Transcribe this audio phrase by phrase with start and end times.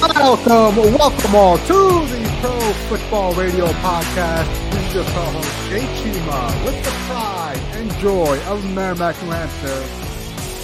[0.00, 2.58] Welcome, welcome all to the Pro
[2.88, 4.70] Football Radio Podcast.
[4.70, 9.68] This is your co-host Jay Chima with the pride and joy of Merrimack, New Hampshire.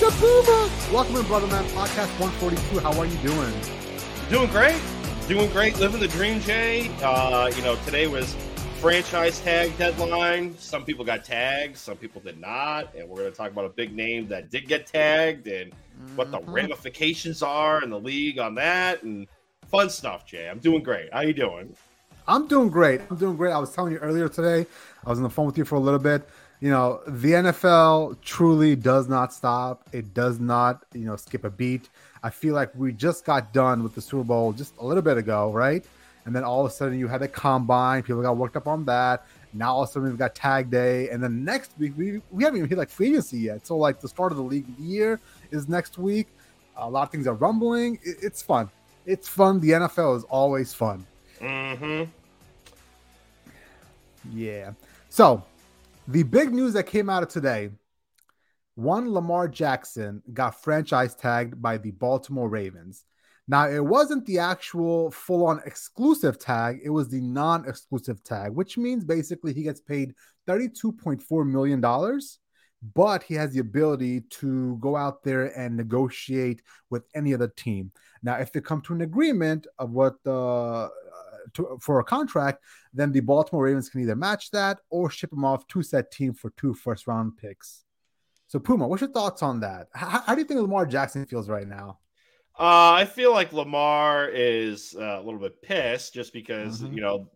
[0.01, 0.71] The Puma.
[0.91, 2.81] Welcome to Brother Man Podcast 142.
[2.81, 3.53] How are you doing?
[4.31, 4.81] Doing great.
[5.29, 5.79] Doing great.
[5.79, 6.91] Living the dream, Jay.
[7.03, 8.35] Uh, you know, today was
[8.81, 10.57] franchise tag deadline.
[10.57, 12.95] Some people got tagged, some people did not.
[12.95, 16.17] And we're going to talk about a big name that did get tagged and mm-hmm.
[16.17, 16.53] what the mm-hmm.
[16.53, 19.27] ramifications are in the league on that and
[19.69, 20.49] fun stuff, Jay.
[20.49, 21.13] I'm doing great.
[21.13, 21.75] How you doing?
[22.29, 23.01] I'm doing great.
[23.11, 23.53] I'm doing great.
[23.53, 24.67] I was telling you earlier today,
[25.05, 26.29] I was on the phone with you for a little bit.
[26.61, 29.89] You know, the NFL truly does not stop.
[29.93, 31.89] It does not, you know, skip a beat.
[32.23, 35.19] I feel like we just got done with the Super Bowl just a little bit
[35.19, 35.85] ago, right?
[36.25, 38.03] And then all of a sudden you had a combine.
[38.03, 39.27] People got worked up on that.
[39.53, 42.43] Now all of a sudden we've got tag day, and then next week we, we
[42.43, 43.67] haven't even hit like free agency yet.
[43.67, 46.29] So like the start of the league year is next week.
[46.77, 47.99] A lot of things are rumbling.
[48.03, 48.71] It, it's fun.
[49.05, 49.61] It's fun.
[49.61, 51.07] The NFL is always fun.
[51.41, 52.11] Mm-hmm.
[54.33, 54.73] Yeah.
[55.09, 55.43] So
[56.09, 57.71] the big news that came out of today
[58.77, 63.05] one Lamar Jackson got franchise tagged by the Baltimore Ravens.
[63.49, 68.53] Now, it wasn't the actual full on exclusive tag, it was the non exclusive tag,
[68.53, 70.15] which means basically he gets paid
[70.47, 71.81] $32.4 million,
[72.95, 77.91] but he has the ability to go out there and negotiate with any other team.
[78.23, 80.89] Now, if they come to an agreement of what the uh,
[81.55, 85.45] to, for a contract, then the Baltimore Ravens can either match that or ship him
[85.45, 87.85] off to said team for two first round picks.
[88.49, 89.89] So, Puma, what's your thoughts on that?
[89.93, 91.99] How, how do you think Lamar Jackson feels right now?
[92.59, 96.95] Uh, I feel like Lamar is uh, a little bit pissed just because, mm-hmm.
[96.95, 97.29] you know,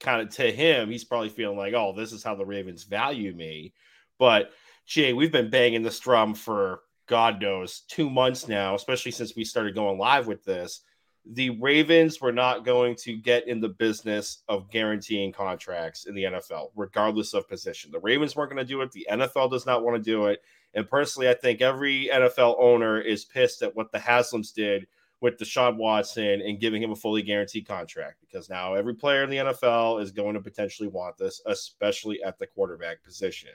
[0.00, 3.34] kind of to him, he's probably feeling like, oh, this is how the Ravens value
[3.34, 3.74] me.
[4.18, 4.52] But,
[4.86, 9.44] Jay, we've been banging this drum for God knows two months now, especially since we
[9.44, 10.80] started going live with this.
[11.26, 16.24] The Ravens were not going to get in the business of guaranteeing contracts in the
[16.24, 17.90] NFL, regardless of position.
[17.90, 18.92] The Ravens weren't going to do it.
[18.92, 20.42] The NFL does not want to do it.
[20.74, 24.86] And personally, I think every NFL owner is pissed at what the Haslams did
[25.20, 29.30] with Deshaun Watson and giving him a fully guaranteed contract because now every player in
[29.30, 33.52] the NFL is going to potentially want this, especially at the quarterback position.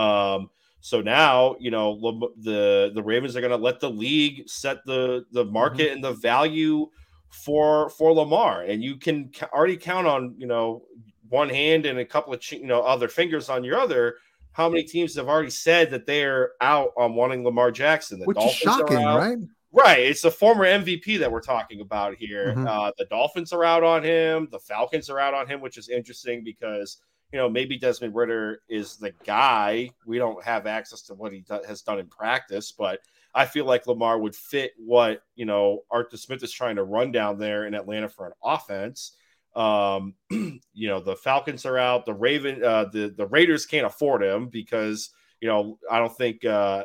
[0.00, 0.50] Um,
[0.80, 1.98] so now, you know,
[2.38, 5.94] the the Ravens are going to let the league set the the market mm-hmm.
[5.96, 6.88] and the value
[7.28, 10.84] for for Lamar, and you can already count on you know
[11.28, 14.16] one hand and a couple of you know other fingers on your other
[14.52, 18.18] how many teams have already said that they're out on wanting Lamar Jackson?
[18.18, 19.38] The Which Dolphins is shocking, right?
[19.72, 20.00] Right.
[20.00, 22.48] It's a former MVP that we're talking about here.
[22.48, 22.66] Mm-hmm.
[22.66, 24.48] Uh, the Dolphins are out on him.
[24.50, 26.98] The Falcons are out on him, which is interesting because
[27.32, 29.90] you know maybe Desmond Ridder is the guy.
[30.06, 33.00] We don't have access to what he do- has done in practice, but
[33.34, 37.12] I feel like Lamar would fit what you know Arthur Smith is trying to run
[37.12, 39.16] down there in Atlanta for an offense.
[39.54, 42.06] Um, you know, the Falcons are out.
[42.06, 45.10] The Raven, uh, the the Raiders can't afford him because
[45.40, 46.84] you know I don't think uh,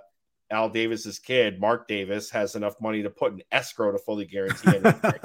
[0.55, 4.69] Al Davis's kid, Mark Davis, has enough money to put in escrow to fully guarantee
[4.69, 4.91] anything.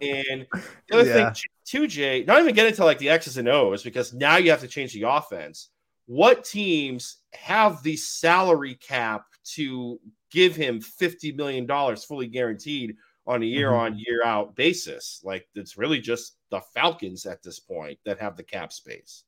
[0.00, 0.46] and
[0.88, 1.32] the other yeah.
[1.32, 4.50] thing, too, Jay, not even get into like the X's and O's because now you
[4.50, 5.70] have to change the offense.
[6.06, 9.24] What teams have the salary cap
[9.54, 9.98] to
[10.30, 12.96] give him $50 million fully guaranteed
[13.26, 13.94] on a year mm-hmm.
[13.94, 15.20] on year out basis?
[15.24, 19.24] Like it's really just the Falcons at this point that have the cap space.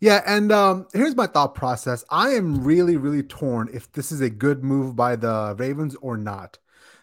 [0.00, 2.04] Yeah, and um, here's my thought process.
[2.10, 6.16] I am really, really torn if this is a good move by the Ravens or
[6.16, 6.58] not,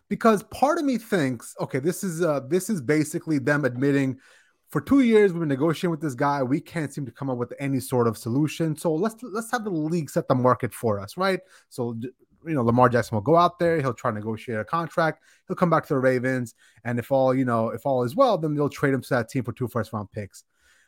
[0.10, 4.18] because part of me thinks, okay, this is uh, this is basically them admitting,
[4.70, 7.38] for two years we've been negotiating with this guy, we can't seem to come up
[7.38, 8.76] with any sort of solution.
[8.76, 11.40] So let's let's have the league set the market for us, right?
[11.70, 11.96] So
[12.46, 15.56] you know, Lamar Jackson will go out there, he'll try to negotiate a contract, he'll
[15.56, 18.56] come back to the Ravens, and if all, you know, if all is well, then
[18.56, 20.44] they'll trade him to that team for two first round picks.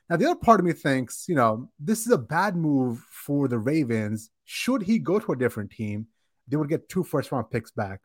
[0.09, 3.47] Now, the other part of me thinks, you know, this is a bad move for
[3.47, 4.31] the Ravens.
[4.45, 6.07] Should he go to a different team,
[6.47, 8.01] they would get two first round picks back.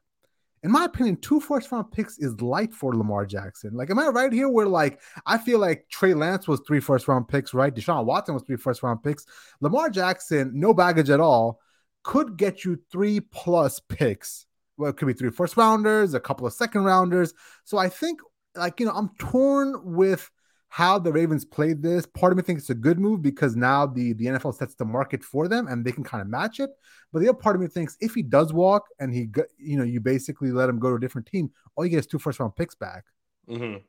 [0.63, 3.75] In my opinion, two first round picks is light for Lamar Jackson.
[3.75, 4.49] Like, am I right here?
[4.49, 7.75] Where like I feel like Trey Lance was three first round picks, right?
[7.75, 9.27] Deshaun Watson was three first round picks.
[9.61, 11.61] Lamar Jackson, no baggage at all
[12.05, 14.47] could get you three plus picks.
[14.77, 17.35] Well, it could be three first rounders, a couple of second rounders.
[17.65, 18.21] So I think,
[18.55, 20.31] like, you know, I'm torn with
[20.75, 22.05] how the Ravens played this.
[22.05, 24.85] Part of me thinks it's a good move because now the, the NFL sets the
[24.85, 26.69] market for them and they can kind of match it.
[27.13, 29.85] But the other part of me thinks if he does walk and he, you know,
[29.85, 32.41] you basically let him go to a different team, all you get is two first
[32.41, 33.05] round picks back.
[33.49, 33.85] Mm-hmm.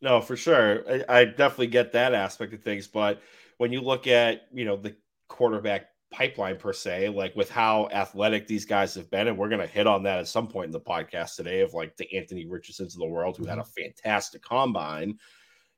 [0.00, 0.84] No, for sure.
[0.88, 2.86] I, I definitely get that aspect of things.
[2.86, 3.20] But
[3.58, 4.94] when you look at, you know, the
[5.26, 9.26] quarterback pipeline per se, like with how athletic these guys have been.
[9.26, 11.74] And we're going to hit on that at some point in the podcast today of
[11.74, 13.50] like the Anthony Richardsons of the world who mm-hmm.
[13.50, 15.18] had a fantastic combine.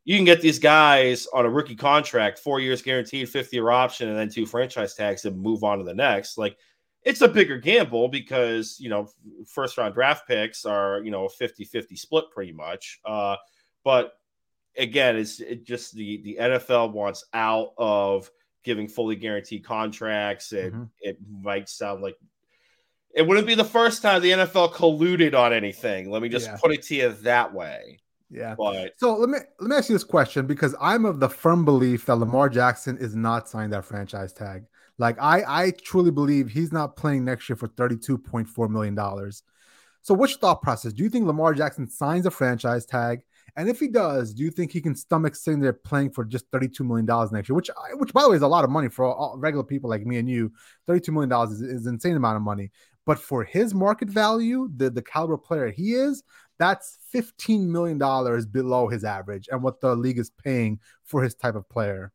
[0.09, 4.09] You can get these guys on a rookie contract, four years guaranteed, 50 year option,
[4.09, 6.39] and then two franchise tags and move on to the next.
[6.39, 6.57] Like
[7.03, 9.11] it's a bigger gamble because, you know,
[9.47, 13.01] first round draft picks are, you know, a 50 50 split pretty much.
[13.05, 13.37] Uh,
[13.85, 14.15] but
[14.79, 18.31] again, it's it just the, the NFL wants out of
[18.65, 20.53] giving fully guaranteed contracts.
[20.53, 20.85] And mm-hmm.
[21.03, 22.17] it might sound like
[23.15, 26.11] it wouldn't be the first time the NFL colluded on anything.
[26.11, 26.57] Let me just yeah.
[26.57, 27.99] put it to you that way.
[28.31, 28.55] Yeah.
[28.57, 31.65] But so let me let me ask you this question because I'm of the firm
[31.65, 34.65] belief that Lamar Jackson is not signed that franchise tag.
[34.99, 38.97] Like I I truly believe he's not playing next year for $32.4 million.
[40.03, 40.93] So what's your thought process?
[40.93, 43.21] Do you think Lamar Jackson signs a franchise tag?
[43.57, 46.51] And if he does, do you think he can stomach sitting there playing for just
[46.51, 47.57] $32 million next year?
[47.57, 50.07] Which, which by the way, is a lot of money for all regular people like
[50.07, 50.53] me and you.
[50.89, 52.71] $32 million is, is an insane amount of money.
[53.09, 56.23] But for his market value, the, the caliber player he is,
[56.59, 57.97] that's $15 million
[58.51, 62.13] below his average and what the league is paying for his type of player.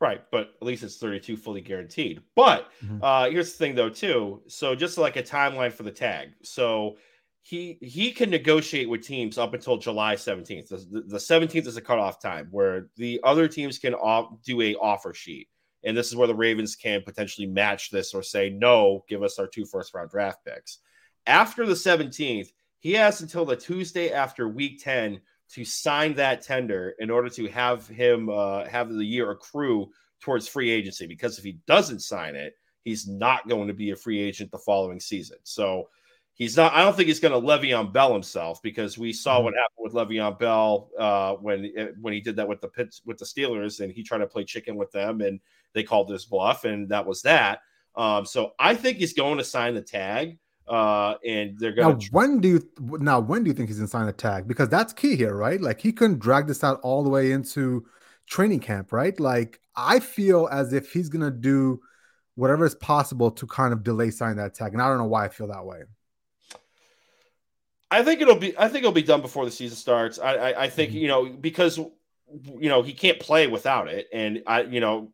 [0.00, 2.22] Right, but at least it's 32 fully guaranteed.
[2.36, 3.02] But mm-hmm.
[3.02, 4.40] uh, here's the thing, though, too.
[4.46, 6.28] So just like a timeline for the tag.
[6.44, 6.96] So
[7.42, 10.68] he he can negotiate with teams up until July 17th.
[10.68, 14.76] The, the 17th is a cutoff time where the other teams can off, do a
[14.76, 15.48] offer sheet.
[15.86, 19.38] And this is where the Ravens can potentially match this or say, no, give us
[19.38, 20.80] our two first round draft picks.
[21.26, 22.48] After the 17th,
[22.80, 27.46] he has until the Tuesday after week 10 to sign that tender in order to
[27.48, 29.88] have him uh, have the year accrue
[30.20, 31.06] towards free agency.
[31.06, 34.58] Because if he doesn't sign it, he's not going to be a free agent the
[34.58, 35.38] following season.
[35.44, 35.88] So
[36.34, 36.72] he's not.
[36.74, 39.44] I don't think he's going to Le'Veon Bell himself because we saw mm-hmm.
[39.44, 43.18] what happened with Le'Veon Bell uh, when when he did that with the Pits with
[43.18, 45.40] the Steelers and he tried to play chicken with them and
[45.76, 47.60] they called this bluff and that was that.
[47.94, 50.38] Um, so I think he's going to sign the tag.
[50.66, 52.08] Uh, and they're going to.
[52.10, 52.68] When do you
[52.98, 53.20] now?
[53.20, 54.48] When do you think he's going to sign the tag?
[54.48, 55.60] Because that's key here, right?
[55.60, 57.86] Like he couldn't drag this out all the way into
[58.28, 59.18] training camp, right?
[59.20, 61.80] Like I feel as if he's going to do
[62.34, 65.26] whatever is possible to kind of delay signing that tag, and I don't know why
[65.26, 65.82] I feel that way.
[67.90, 68.58] I think it'll be.
[68.58, 70.18] I think it'll be done before the season starts.
[70.18, 70.98] I, I, I think mm-hmm.
[70.98, 75.12] you know because you know he can't play without it, and I, you know,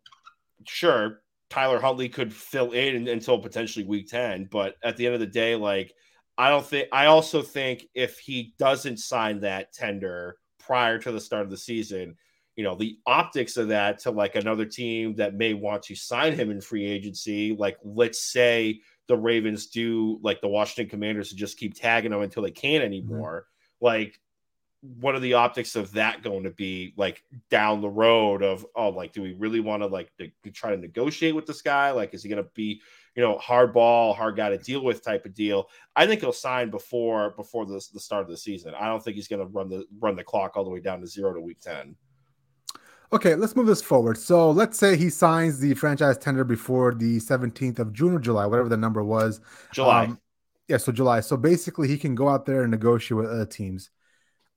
[0.66, 5.20] sure Tyler Huntley could fill in until potentially week ten, but at the end of
[5.20, 5.92] the day, like
[6.38, 6.88] I don't think.
[6.92, 11.56] I also think if he doesn't sign that tender prior to the start of the
[11.58, 12.16] season,
[12.56, 16.34] you know, the optics of that to like another team that may want to sign
[16.34, 21.36] him in free agency, like let's say the Ravens do like the Washington Commanders to
[21.36, 22.92] just keep tagging them until they can't mm-hmm.
[22.92, 23.46] anymore.
[23.46, 23.86] Mm-hmm.
[23.86, 24.20] Like,
[24.82, 28.42] what are the optics of that going to be like down the road?
[28.42, 31.62] Of oh, like, do we really want to like to try to negotiate with this
[31.62, 31.92] guy?
[31.92, 32.80] Like, is he going to be
[33.14, 35.68] you know hard ball, hard guy to deal with type of deal?
[35.94, 38.74] I think he'll sign before before the, the start of the season.
[38.74, 41.00] I don't think he's going to run the run the clock all the way down
[41.00, 41.94] to zero to week ten.
[43.12, 44.16] Okay, let's move this forward.
[44.16, 48.46] So let's say he signs the franchise tender before the 17th of June or July,
[48.46, 49.42] whatever the number was.
[49.70, 50.04] July.
[50.06, 50.18] Um,
[50.66, 51.20] yeah, so July.
[51.20, 53.90] So basically, he can go out there and negotiate with other teams.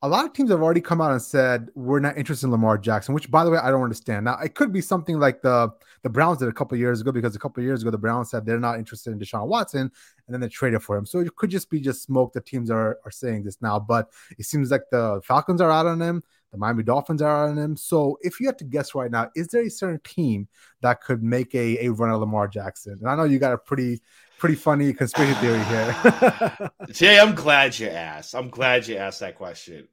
[0.05, 2.77] A lot of teams have already come out and said we're not interested in Lamar
[2.77, 4.25] Jackson, which, by the way, I don't understand.
[4.25, 5.71] Now, it could be something like the
[6.03, 8.45] the Browns did a couple years ago, because a couple years ago the Browns said
[8.45, 9.91] they're not interested in Deshaun Watson, and
[10.33, 11.07] then they traded for him.
[11.07, 12.33] So it could just be just smoke.
[12.33, 15.87] The teams are are saying this now, but it seems like the Falcons are out
[15.87, 16.21] on him.
[16.51, 17.75] The Miami Dolphins are on him.
[17.75, 20.47] So if you had to guess right now, is there a certain team
[20.81, 22.97] that could make a, a run of Lamar Jackson?
[22.99, 24.01] And I know you got a pretty
[24.37, 26.71] pretty funny conspiracy theory here.
[26.91, 28.35] Jay, I'm glad you asked.
[28.35, 29.87] I'm glad you asked that question.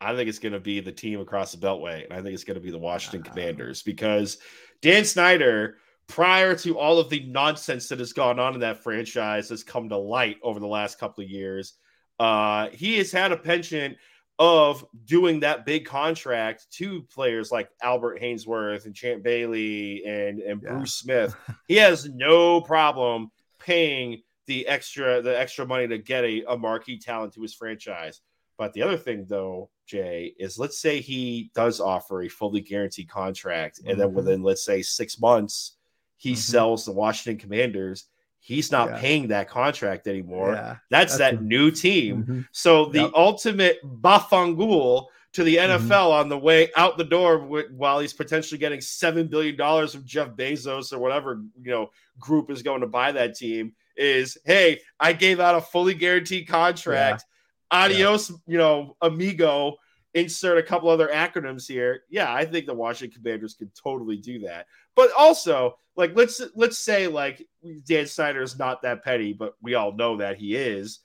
[0.00, 2.44] I think it's going to be the team across the Beltway, and I think it's
[2.44, 4.38] going to be the Washington uh, Commanders because
[4.80, 9.48] Dan Snyder, prior to all of the nonsense that has gone on in that franchise,
[9.48, 11.74] has come to light over the last couple of years.
[12.20, 13.96] Uh, he has had a penchant
[14.38, 20.62] of doing that big contract to players like Albert Haynesworth and Champ Bailey and, and
[20.62, 20.70] yeah.
[20.70, 21.34] Bruce Smith.
[21.68, 26.98] he has no problem paying the extra the extra money to get a, a marquee
[26.98, 28.20] talent to his franchise.
[28.58, 33.08] But the other thing though, Jay, is let's say he does offer a fully guaranteed
[33.08, 34.00] contract, and mm-hmm.
[34.00, 35.76] then within let's say six months,
[36.16, 36.38] he mm-hmm.
[36.38, 38.08] sells the Washington Commanders
[38.40, 38.98] he's not yeah.
[38.98, 40.52] paying that contract anymore.
[40.52, 42.22] Yeah, that's, that's, that a, new team.
[42.22, 42.40] Mm-hmm.
[42.52, 43.10] So the yep.
[43.14, 46.20] ultimate bafangul to the NFL mm-hmm.
[46.20, 50.30] on the way out the door while he's potentially getting seven billion dollars from Jeff
[50.30, 55.12] Bezos or whatever you know group is going to buy that team is hey, I
[55.12, 57.24] gave out a fully guaranteed contract.
[57.26, 57.34] Yeah.
[57.70, 59.76] Adios, you know, amigo.
[60.14, 62.02] insert a couple other acronyms here.
[62.08, 64.66] Yeah, I think the Washington Commanders could totally do that.
[64.94, 67.46] But also, like let's let's say like
[67.86, 71.00] Dan Snyder is not that petty, but we all know that he is.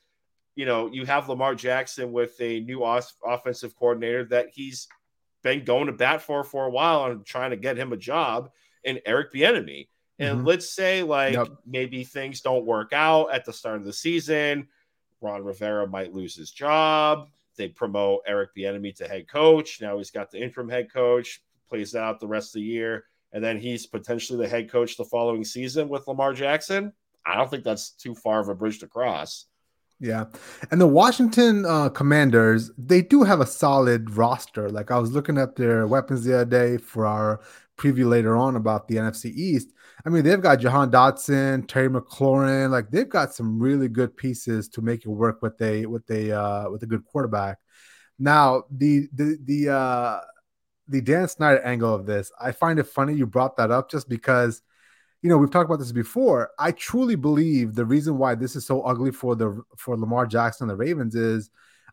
[0.55, 4.88] You know, you have Lamar Jackson with a new off- offensive coordinator that he's
[5.41, 8.50] been going to bat for for a while and trying to get him a job
[8.86, 9.88] and Eric Bieniemy.
[10.20, 10.48] And mm-hmm.
[10.48, 11.50] let's say like yep.
[11.65, 14.67] maybe things don't work out at the start of the season.
[15.24, 19.80] Ron Rivera might lose his job they promote Eric Bieniemy to head coach.
[19.82, 23.44] Now he's got the interim head coach, plays out the rest of the year, and
[23.44, 26.94] then he's potentially the head coach the following season with Lamar Jackson.
[27.25, 29.46] I don't think that's too far of a bridge to cross.
[30.00, 30.25] Yeah.
[30.72, 34.70] And the Washington uh, Commanders, they do have a solid roster.
[34.70, 37.39] Like I was looking at their weapons the other day for our
[37.84, 39.74] preview later on about the NFC East.
[40.06, 44.70] I mean, they've got Jahan Dotson, Terry McLaurin, like they've got some really good pieces
[44.70, 47.60] to make it work with a with a uh, with a good quarterback.
[48.20, 50.20] Now, the the the uh
[50.88, 54.10] the Dan Snyder angle of this, I find it funny you brought that up just
[54.10, 54.62] because
[55.22, 56.52] you know, we've talked about this before.
[56.60, 60.70] I truly believe the reason why this is so ugly for the for Lamar Jackson
[60.70, 61.50] and the Ravens is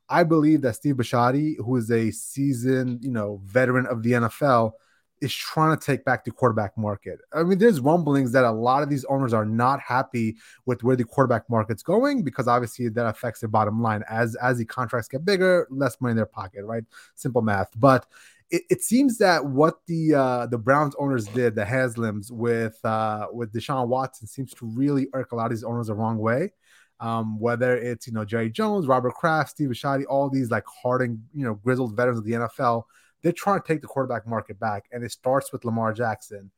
[0.08, 4.72] I believe that Steve Bisciotti, who is a seasoned, you know, veteran of the NFL,
[5.20, 7.18] is trying to take back the quarterback market.
[7.34, 10.36] I mean, there's rumblings that a lot of these owners are not happy
[10.66, 14.02] with where the quarterback market's going because obviously that affects their bottom line.
[14.08, 16.84] As as the contracts get bigger, less money in their pocket, right?
[17.14, 17.68] Simple math.
[17.76, 18.06] But
[18.50, 23.26] it, it seems that what the uh, the Browns owners did, the Haslams with uh,
[23.32, 26.52] with Deshaun Watson, seems to really irk a lot of these owners the wrong way.
[26.98, 31.22] Um, whether it's you know Jerry Jones, Robert Kraft, Steve Bisciotti, all these like hardened,
[31.34, 32.84] you know, grizzled veterans of the NFL
[33.22, 36.50] they're trying to take the quarterback market back, and it starts with Lamar Jackson.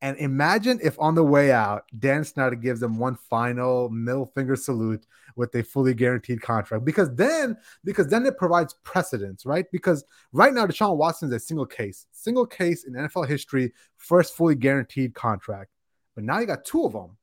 [0.00, 4.54] And imagine if on the way out, Dan Snyder gives them one final middle finger
[4.54, 6.84] salute with a fully guaranteed contract.
[6.84, 9.66] Because then, because then it provides precedence, right?
[9.72, 14.36] Because right now, Deshaun Watson is a single case, single case in NFL history, first
[14.36, 15.70] fully guaranteed contract.
[16.14, 17.16] But now you got two of them,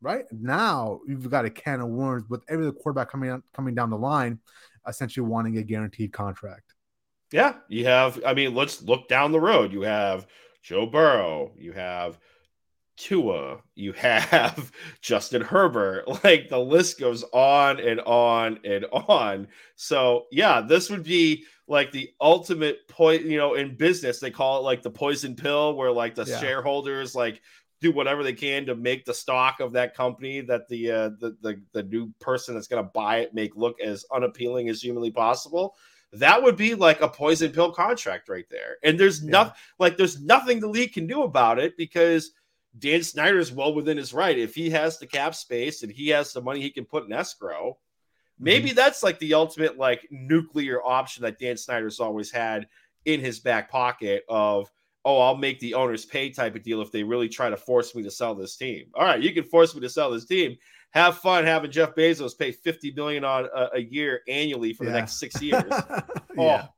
[0.00, 0.24] right?
[0.32, 4.40] Now you've got a can of worms with every quarterback coming coming down the line,
[4.86, 6.75] essentially wanting a guaranteed contract.
[7.32, 8.20] Yeah, you have.
[8.24, 9.72] I mean, let's look down the road.
[9.72, 10.26] You have
[10.62, 11.52] Joe Burrow.
[11.56, 12.18] You have
[12.96, 13.58] Tua.
[13.74, 16.04] You have Justin Herbert.
[16.24, 19.48] Like the list goes on and on and on.
[19.74, 23.22] So yeah, this would be like the ultimate point.
[23.22, 26.40] You know, in business, they call it like the poison pill, where like the yeah.
[26.40, 27.42] shareholders like
[27.80, 31.36] do whatever they can to make the stock of that company that the uh, the,
[31.42, 35.10] the the new person that's going to buy it make look as unappealing as humanly
[35.10, 35.76] possible
[36.18, 38.76] that would be like a poison pill contract right there.
[38.82, 39.30] And there's yeah.
[39.30, 42.32] nothing like there's nothing the league can do about it because
[42.78, 44.38] Dan Snyder is well within his right.
[44.38, 47.12] If he has the cap space and he has the money he can put in
[47.12, 47.78] escrow,
[48.38, 48.76] maybe mm-hmm.
[48.76, 52.66] that's like the ultimate like nuclear option that Dan Snyder's always had
[53.04, 54.70] in his back pocket of
[55.04, 57.94] oh, I'll make the owners pay type of deal if they really try to force
[57.94, 58.86] me to sell this team.
[58.92, 60.56] All right, you can force me to sell this team
[60.96, 64.90] have fun having Jeff Bezos pay 50 million on a, a year annually for yeah.
[64.90, 65.62] the next six years.
[65.70, 65.86] yeah.
[66.38, 66.68] Oh,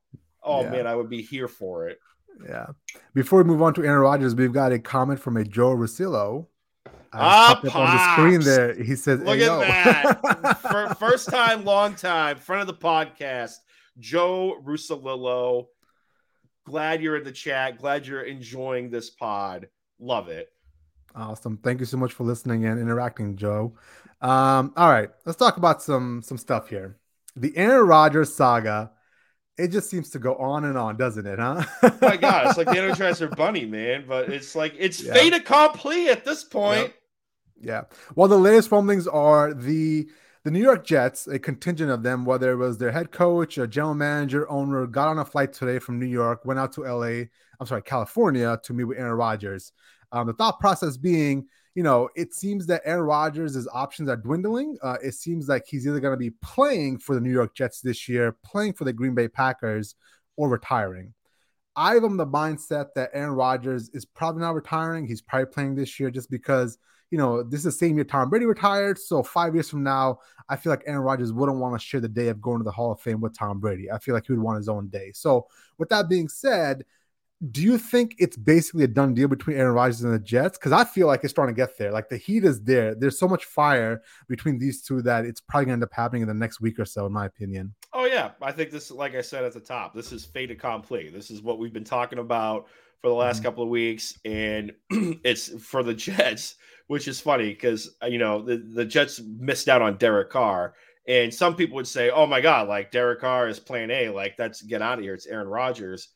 [0.43, 0.71] oh yeah.
[0.71, 2.01] man, I would be here for it.
[2.47, 2.67] Yeah.
[3.15, 6.47] Before we move on to Aaron Rodgers, we've got a comment from a Joe Russillo.
[6.87, 8.75] Uh, ah, up on the screen there.
[8.75, 10.97] He says, Look at that.
[10.99, 13.55] first time, long time, front of the podcast,
[13.99, 15.69] Joe Russillo.
[16.65, 17.79] Glad you're in the chat.
[17.79, 19.69] Glad you're enjoying this pod.
[19.99, 20.53] Love it.
[21.15, 21.57] Awesome.
[21.59, 23.75] Thank you so much for listening and interacting, Joe.
[24.21, 26.97] Um, all right, let's talk about some some stuff here.
[27.37, 28.93] The Aaron Rodgers saga.
[29.57, 31.41] It just seems to go on and on, doesn't it?
[31.41, 31.65] Huh?
[31.83, 34.05] oh my God, it's like the Energizer Bunny, man.
[34.07, 35.15] But it's like it's yeah.
[35.15, 36.79] fait accompli at this point.
[36.87, 36.95] Yep.
[37.61, 37.83] Yeah.
[38.15, 40.09] Well, the latest rumblings are the
[40.45, 43.67] the New York Jets, a contingent of them, whether it was their head coach, a
[43.67, 47.27] general manager, owner, got on a flight today from New York, went out to LA,
[47.61, 49.73] I'm sorry, California to meet with Aaron Rodgers.
[50.11, 51.49] Um, the thought process being,
[51.79, 54.77] you know, it seems that Aaron Rodgers' options are dwindling.
[54.83, 57.81] Uh, it seems like he's either going to be playing for the New York Jets
[57.81, 59.95] this year, playing for the Green Bay Packers,
[60.37, 61.15] or retiring.
[61.77, 65.07] I am the mindset that Aaron Rodgers is probably not retiring.
[65.07, 66.79] He's probably playing this year just because,
[67.13, 68.99] you know, this is the same year Tom Brady retired.
[68.99, 70.19] So five years from now,
[70.49, 72.73] I feel like Aaron Rodgers wouldn't want to share the day of going to the
[72.73, 73.89] Hall of Fame with Tom Brady.
[73.89, 75.13] I feel like he would want his own day.
[75.15, 75.47] So
[75.79, 76.85] with that being said,
[77.51, 80.59] do you think it's basically a done deal between Aaron Rodgers and the Jets?
[80.59, 81.93] Because I feel like it's starting to get there.
[81.93, 82.95] Like the heat is there.
[82.97, 86.23] There's so much fire between these two that it's probably going to end up happening
[86.23, 87.75] in the next week or so, in my opinion.
[87.93, 91.11] Oh yeah, I think this, like I said at the top, this is fait accompli.
[91.11, 92.67] This is what we've been talking about
[93.01, 93.45] for the last mm-hmm.
[93.45, 96.57] couple of weeks, and it's for the Jets,
[96.89, 100.75] which is funny because uh, you know the the Jets missed out on Derek Carr
[101.07, 104.37] And some people would say, "Oh my God, like Derek Carr is Plan A, like
[104.37, 106.09] that's get out of here." It's Aaron Rodgers.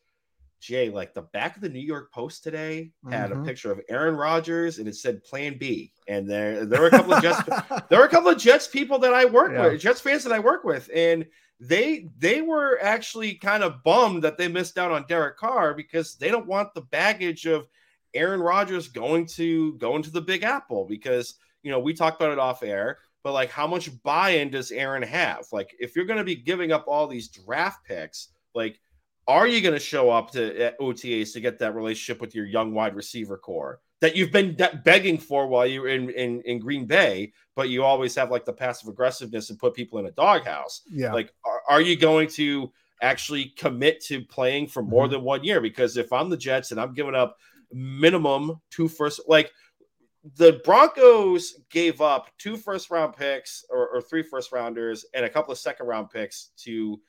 [0.63, 3.43] Jay, like the back of the New York Post today had mm-hmm.
[3.43, 5.93] a picture of Aaron Rodgers and it said Plan B.
[6.07, 7.43] And there, there were a couple of Jets,
[7.91, 9.67] there were a couple of Jets people that I work yeah.
[9.67, 11.27] with, Jets fans that I work with, and
[11.61, 16.17] they they were actually kind of bummed that they missed out on Derek Carr because
[16.17, 17.69] they don't want the baggage of
[18.15, 22.33] Aaron Rodgers going to going to the Big Apple because you know we talked about
[22.33, 25.47] it off air but like how much buy-in does Aaron have?
[25.53, 28.81] Like if you're going to be giving up all these draft picks, like
[29.29, 32.75] are you going to show up to OTAs to get that relationship with your young
[32.75, 36.87] wide receiver corps that you've been de- begging for while you're in, in in Green
[36.87, 40.83] Bay, but you always have like the passive aggressiveness and put people in a doghouse?
[40.91, 41.13] Yeah.
[41.13, 45.13] Like are, are you going to actually commit to playing for more mm-hmm.
[45.13, 45.61] than one year?
[45.61, 47.37] Because if I'm the Jets and I'm giving up
[47.73, 49.53] minimum two first, like
[50.37, 55.29] the Broncos gave up two first round picks or, or, three first rounders and a
[55.29, 57.01] couple of second round picks to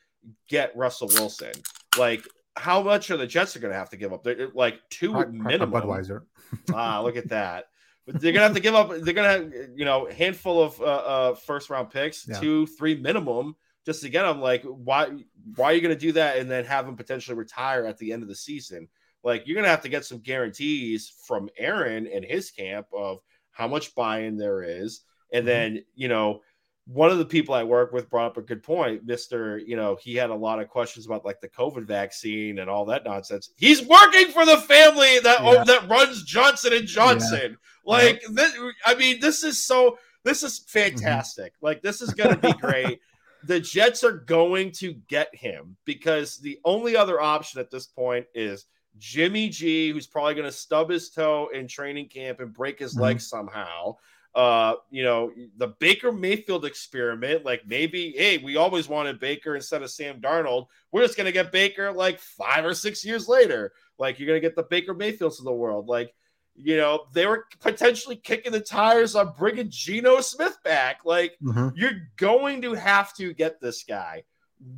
[0.48, 1.52] get Russell Wilson.
[1.98, 4.24] Like, how much are the Jets are going to have to give up?
[4.24, 5.72] They're like two minimum.
[5.72, 6.24] Budweiser.
[6.74, 7.66] ah, look at that.
[8.06, 8.90] But they're gonna have to give up.
[8.90, 12.38] They're gonna have you know handful of uh, uh, first round picks, yeah.
[12.38, 14.42] two, three minimum, just to get them.
[14.42, 15.10] Like, why?
[15.56, 18.22] Why are you gonna do that and then have them potentially retire at the end
[18.22, 18.90] of the season?
[19.24, 23.20] like you're gonna have to get some guarantees from Aaron and his camp of
[23.52, 25.48] how much buy-in there is, and mm-hmm.
[25.48, 26.42] then you know
[26.86, 29.58] one of the people I work with brought up a good point, Mister.
[29.58, 32.86] You know, he had a lot of questions about like the COVID vaccine and all
[32.86, 33.52] that nonsense.
[33.56, 35.56] He's working for the family that yeah.
[35.60, 37.52] oh, that runs Johnson and Johnson.
[37.52, 37.58] Yeah.
[37.86, 38.30] Like, yeah.
[38.32, 39.98] This, I mean, this is so.
[40.24, 40.80] This is mm-hmm.
[40.80, 41.54] fantastic.
[41.56, 41.66] Mm-hmm.
[41.66, 43.00] Like, this is going to be great.
[43.46, 48.26] the Jets are going to get him because the only other option at this point
[48.34, 48.66] is
[48.98, 52.94] Jimmy G, who's probably going to stub his toe in training camp and break his
[52.94, 53.04] mm-hmm.
[53.04, 53.96] leg somehow.
[54.36, 59.84] Uh, you know, the Baker Mayfield experiment, like maybe, hey, we always wanted Baker instead
[59.84, 60.68] of Sam Darnold.
[60.92, 63.74] We're just going to get Baker like five or six years later.
[64.00, 65.88] Like, you're going to get the Baker Mayfields of the world.
[65.88, 66.14] Like,
[66.56, 71.02] you know, they were potentially kicking the tires on bringing Geno Smith back.
[71.06, 71.70] Like, mm-hmm.
[71.76, 74.24] you're going to have to get this guy.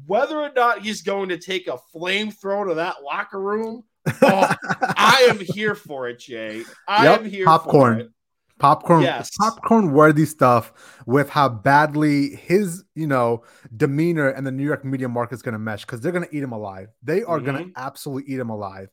[0.06, 3.84] Whether or not he's going to take a flamethrower to that locker room
[4.22, 6.64] oh, I am here for it, Jay.
[6.88, 8.14] I yep, am here popcorn.
[8.58, 9.32] Popcorn, yes.
[9.38, 10.72] popcorn worthy stuff
[11.06, 13.44] with how badly his, you know,
[13.76, 16.36] demeanor and the New York media market is going to mesh because they're going to
[16.36, 16.88] eat him alive.
[17.04, 17.46] They are mm-hmm.
[17.46, 18.88] going to absolutely eat him alive.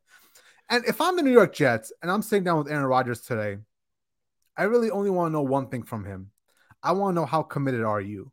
[0.69, 3.59] And if I'm the New York Jets and I'm sitting down with Aaron Rodgers today,
[4.57, 6.31] I really only want to know one thing from him.
[6.83, 8.33] I want to know how committed are you?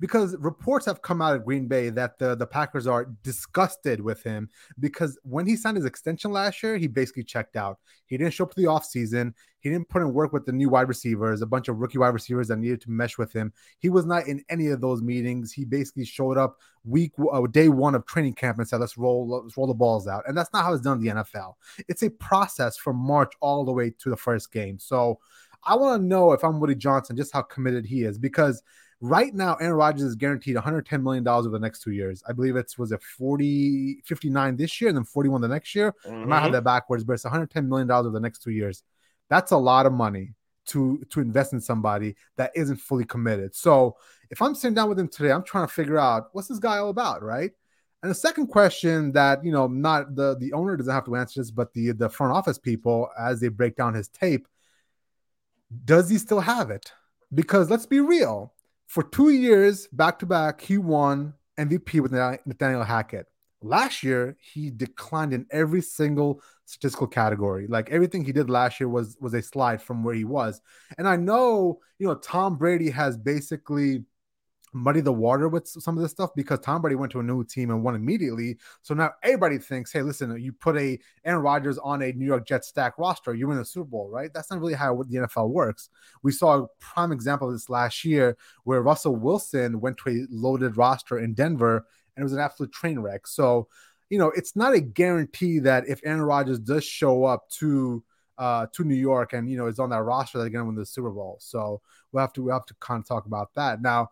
[0.00, 4.22] Because reports have come out of Green Bay that the, the Packers are disgusted with
[4.22, 7.78] him because when he signed his extension last year, he basically checked out.
[8.06, 9.32] He didn't show up for the offseason.
[9.60, 12.08] He didn't put in work with the new wide receivers, a bunch of rookie wide
[12.14, 13.52] receivers that needed to mesh with him.
[13.78, 15.52] He was not in any of those meetings.
[15.52, 19.26] He basically showed up week uh, day one of training camp and said, "Let's roll,
[19.26, 21.54] let's roll the balls out." And that's not how it's done in the NFL.
[21.88, 24.78] It's a process from March all the way to the first game.
[24.78, 25.18] So
[25.64, 28.62] I want to know if I'm Woody Johnson, just how committed he is because
[29.00, 32.22] Right now, Aaron Rodgers is guaranteed 110 million dollars over the next two years.
[32.26, 35.94] I believe it's was a 40, 59 this year and then 41 the next year.
[36.06, 36.14] Mm-hmm.
[36.14, 36.52] I might have mm-hmm.
[36.52, 38.82] that backwards, but it's 110 million dollars over the next two years.
[39.28, 40.34] That's a lot of money
[40.66, 43.54] to to invest in somebody that isn't fully committed.
[43.54, 43.96] So
[44.30, 46.78] if I'm sitting down with him today, I'm trying to figure out what's this guy
[46.78, 47.52] all about, right?
[48.02, 51.40] And the second question that you know, not the the owner doesn't have to answer
[51.40, 54.46] this, but the the front office people as they break down his tape,
[55.84, 56.92] does he still have it?
[57.34, 58.52] Because let's be real,
[58.86, 63.26] for two years back to back, he won MVP with Nathaniel Hackett.
[63.62, 67.66] Last year, he declined in every single statistical category.
[67.66, 70.60] Like everything he did last year was was a slide from where he was.
[70.98, 74.04] And I know, you know, Tom Brady has basically
[74.76, 77.42] muddy the water with some of this stuff because Tom Brady went to a new
[77.42, 78.58] team and won immediately.
[78.82, 82.46] So now everybody thinks, hey, listen, you put a Aaron Rodgers on a New York
[82.46, 84.32] Jets stack roster, you win the Super Bowl, right?
[84.32, 85.88] That's not really how the NFL works.
[86.22, 90.26] We saw a prime example of this last year where Russell Wilson went to a
[90.30, 93.26] loaded roster in Denver and it was an absolute train wreck.
[93.26, 93.68] So,
[94.10, 98.04] you know, it's not a guarantee that if Aaron Rodgers does show up to
[98.38, 100.74] uh, to New York and you know is on that roster, they're going to win
[100.74, 101.38] the Super Bowl.
[101.40, 101.80] So
[102.12, 104.10] we'll have to we'll have to kind of talk about that now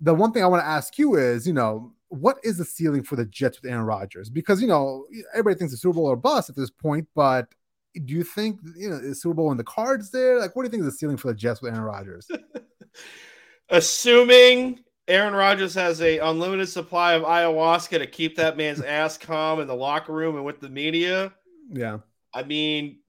[0.00, 3.02] the one thing I want to ask you is, you know, what is the ceiling
[3.02, 4.30] for the Jets with Aaron Rodgers?
[4.30, 7.48] Because you know everybody thinks the Super Bowl or bust at this point, but
[8.04, 10.38] do you think you know is Super Bowl in the cards there?
[10.38, 12.28] Like, what do you think is the ceiling for the Jets with Aaron Rodgers?
[13.68, 19.60] Assuming Aaron Rodgers has a unlimited supply of ayahuasca to keep that man's ass calm
[19.60, 21.32] in the locker room and with the media.
[21.72, 21.98] Yeah,
[22.32, 23.00] I mean,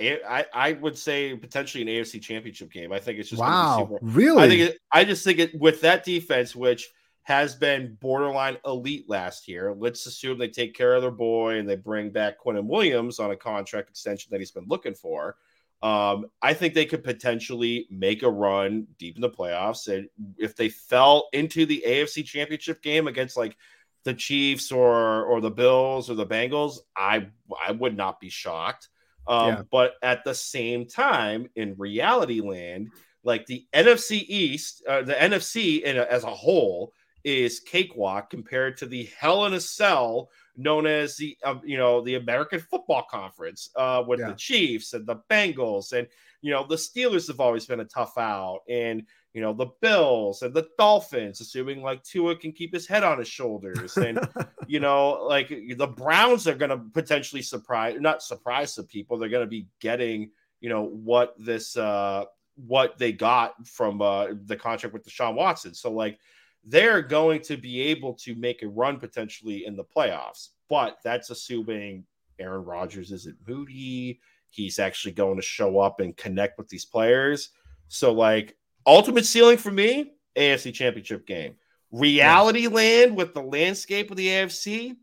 [0.00, 2.92] I, I would say potentially an AFC championship game.
[2.92, 4.42] I think it's just wow, really.
[4.42, 6.88] I think it, I just think it with that defense, which
[7.24, 9.74] has been borderline elite last year.
[9.74, 13.30] Let's assume they take care of their boy and they bring back Quinnen Williams on
[13.30, 15.36] a contract extension that he's been looking for.
[15.82, 19.92] Um, I think they could potentially make a run deep in the playoffs.
[19.92, 23.56] And if they fell into the AFC championship game against like
[24.04, 27.28] the Chiefs or or the Bills or the Bengals, I
[27.64, 28.88] I would not be shocked.
[29.26, 29.62] Um, yeah.
[29.70, 32.90] But at the same time, in reality land,
[33.24, 36.92] like the NFC East, uh, the NFC in a, as a whole
[37.24, 42.02] is cakewalk compared to the Hell in a Cell known as the uh, you know
[42.02, 44.28] the American Football Conference uh, with yeah.
[44.28, 45.92] the Chiefs and the Bengals.
[45.92, 46.06] And
[46.40, 50.42] you know the Steelers have always been a tough out and you know the Bills
[50.42, 53.96] and the Dolphins, assuming like Tua can keep his head on his shoulders.
[53.96, 54.20] And
[54.66, 59.28] you know like the Browns are going to potentially surprise not surprise some people they're
[59.28, 62.24] going to be getting you know what this uh
[62.56, 65.74] what they got from uh the contract with Deshaun Watson.
[65.74, 66.18] So like
[66.64, 70.50] they're going to be able to make a run potentially in the playoffs.
[70.68, 72.04] But that's assuming
[72.38, 74.20] Aaron Rodgers isn't moody.
[74.50, 77.50] He's actually going to show up and connect with these players.
[77.88, 81.56] So, like, ultimate ceiling for me, AFC championship game.
[81.90, 82.68] Reality yeah.
[82.68, 84.96] land with the landscape of the AFC,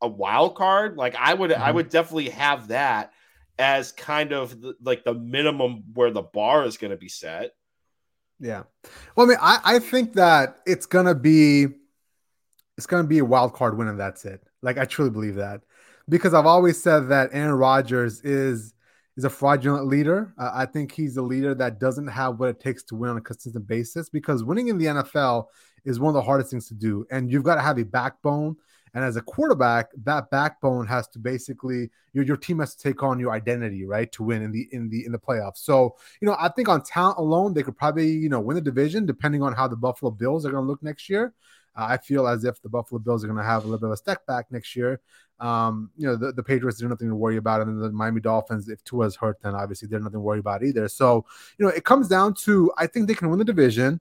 [0.00, 0.96] a wild card.
[0.96, 1.62] Like, I would, mm-hmm.
[1.62, 3.12] I would definitely have that
[3.58, 7.52] as kind of the, like the minimum where the bar is going to be set.
[8.42, 8.64] Yeah.
[9.14, 11.68] Well, I mean, I, I think that it's gonna be
[12.76, 14.42] it's gonna be a wild card win, and that's it.
[14.62, 15.62] Like I truly believe that.
[16.08, 18.74] Because I've always said that Aaron Rodgers is
[19.16, 20.34] is a fraudulent leader.
[20.36, 23.16] Uh, I think he's a leader that doesn't have what it takes to win on
[23.16, 25.46] a consistent basis because winning in the NFL
[25.84, 27.06] is one of the hardest things to do.
[27.10, 28.56] And you've got to have a backbone
[28.94, 33.02] and as a quarterback, that backbone has to basically your, your team has to take
[33.02, 35.58] on your identity, right, to win in the in the in the playoffs.
[35.58, 38.60] So, you know, I think on talent alone, they could probably, you know, win the
[38.60, 41.32] division depending on how the Buffalo Bills are going to look next year.
[41.74, 43.86] Uh, I feel as if the Buffalo Bills are going to have a little bit
[43.86, 45.00] of a step back next year.
[45.40, 47.62] Um, you know, the, the Patriots, there's nothing to worry about.
[47.62, 50.86] And the Miami Dolphins, if Tua's hurt, then obviously they're nothing to worry about either.
[50.86, 51.24] So,
[51.58, 54.00] you know, it comes down to I think they can win the division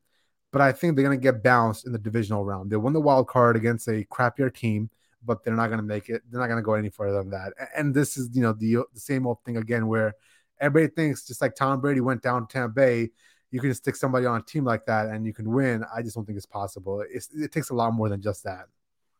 [0.52, 2.70] but I think they're going to get bounced in the divisional round.
[2.70, 4.90] They won the wild card against a crappier team,
[5.26, 6.22] but they're not going to make it.
[6.30, 7.54] They're not going to go any further than that.
[7.76, 10.14] And this is, you know, the, the same old thing again, where
[10.60, 13.10] everybody thinks just like Tom Brady went down to Tampa Bay,
[13.50, 15.84] you can stick somebody on a team like that and you can win.
[15.94, 17.04] I just don't think it's possible.
[17.10, 18.68] It's, it takes a lot more than just that.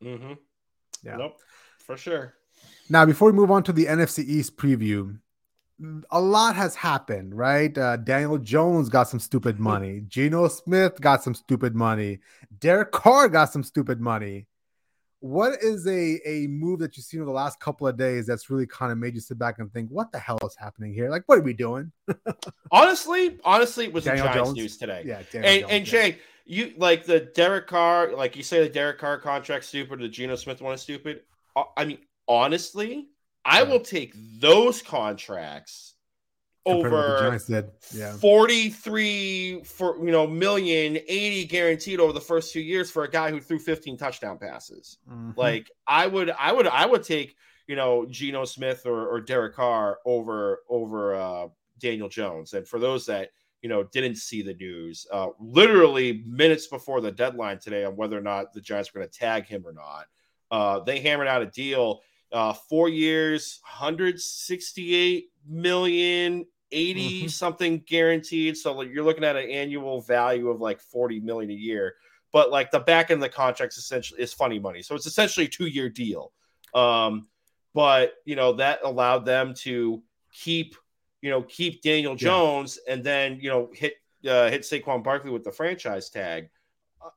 [0.02, 0.34] Mm-hmm.
[1.04, 1.18] Yeah.
[1.18, 1.40] Nope,
[1.78, 2.36] for sure.
[2.90, 5.18] Now, before we move on to the NFC East preview,
[6.12, 7.76] a lot has happened, right?
[7.76, 10.04] Uh, Daniel Jones got some stupid money.
[10.08, 12.20] Geno Smith got some stupid money.
[12.60, 14.48] Derek Carr got some stupid money.
[15.20, 18.50] What is a, a move that you've seen over the last couple of days that's
[18.50, 21.10] really kind of made you sit back and think, what the hell is happening here?
[21.10, 21.92] Like, what are we doing?
[22.72, 24.58] honestly, honestly, it was Daniel the Giants Jones?
[24.58, 25.04] news today.
[25.06, 26.16] Yeah, Daniel and, Jones, and Jay, yeah.
[26.46, 30.36] you like the Derek Carr, like you say the Derek Carr contract stupid, the Geno
[30.36, 31.22] Smith one is stupid.
[31.56, 33.10] Uh, I mean, honestly,
[33.44, 35.96] I will take those contracts
[36.66, 37.40] over
[37.92, 38.14] yeah.
[38.14, 43.32] 43 for you know million 80 guaranteed over the first two years for a guy
[43.32, 45.32] who threw 15 touchdown passes mm-hmm.
[45.36, 47.36] like i would i would i would take
[47.72, 51.48] you know Geno Smith or, or Derek Carr over over uh,
[51.80, 53.30] Daniel Jones and for those that
[53.62, 58.18] you know didn't see the news uh, literally minutes before the deadline today on whether
[58.18, 60.06] or not the Giants were going to tag him or not
[60.52, 62.02] uh, they hammered out a deal
[62.32, 67.28] uh, four years, 168 million, 80 mm-hmm.
[67.28, 68.58] something guaranteed.
[68.58, 71.96] So like, you're looking at an annual value of like 40 million a year.
[72.32, 74.82] But like the back end of the contracts essentially is funny money.
[74.82, 76.32] So it's essentially a two year deal.
[76.74, 77.28] Um,
[77.74, 80.02] but you know, that allowed them to
[80.34, 80.76] keep,
[81.22, 82.94] you know, keep Daniel Jones yeah.
[82.94, 86.50] and then, you know, hit uh, hit Saquon Barkley with the franchise tag.
[87.04, 87.10] Uh,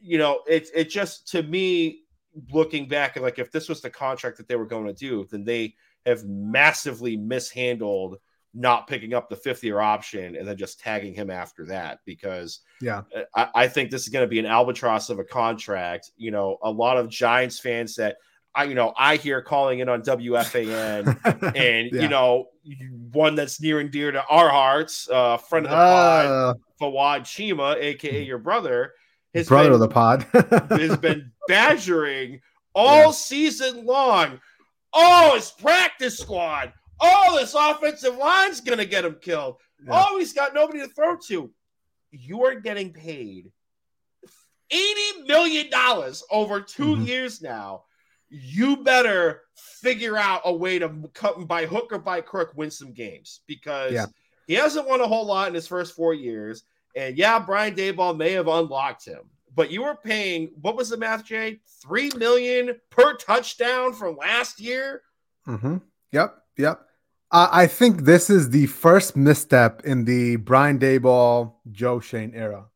[0.00, 2.01] you know, it's it just to me
[2.50, 5.26] looking back and like if this was the contract that they were going to do,
[5.30, 5.74] then they
[6.06, 8.18] have massively mishandled
[8.54, 12.60] not picking up the fifth year option and then just tagging him after that because
[12.82, 13.02] yeah.
[13.34, 16.10] I, I think this is going to be an albatross of a contract.
[16.16, 18.16] You know a lot of giants fans that
[18.54, 21.06] i you know i hear calling in on wfan
[21.56, 22.02] and yeah.
[22.02, 22.48] you know
[23.12, 27.20] one that's near and dear to our hearts uh friend of the uh, pod fawad
[27.20, 28.92] Chima aka your brother
[29.32, 30.26] his brother been, of the pod
[30.70, 32.40] has been badgering
[32.74, 33.10] all yeah.
[33.10, 34.40] season long.
[34.92, 36.72] Oh, his practice squad.
[37.00, 39.56] Oh, this offensive line's gonna get him killed.
[39.84, 40.04] Yeah.
[40.08, 41.50] Oh, he's got nobody to throw to.
[42.10, 43.50] You are getting paid
[44.72, 45.68] $80 million
[46.30, 47.02] over 2 mm-hmm.
[47.04, 47.84] years now.
[48.28, 52.92] you better figure out a way to cut by hook or by crook win some
[52.92, 54.06] games because yeah.
[54.46, 56.64] he hasn't won a whole lot in his first four years.
[56.94, 59.20] And yeah, Brian Daboll may have unlocked him,
[59.54, 61.60] but you were paying what was the math, Jay?
[61.82, 65.02] Three million per touchdown from last year.
[65.46, 65.78] Mm-hmm.
[66.12, 66.80] Yep, yep.
[67.30, 72.66] Uh, I think this is the first misstep in the Brian Daboll Joe Schoen era.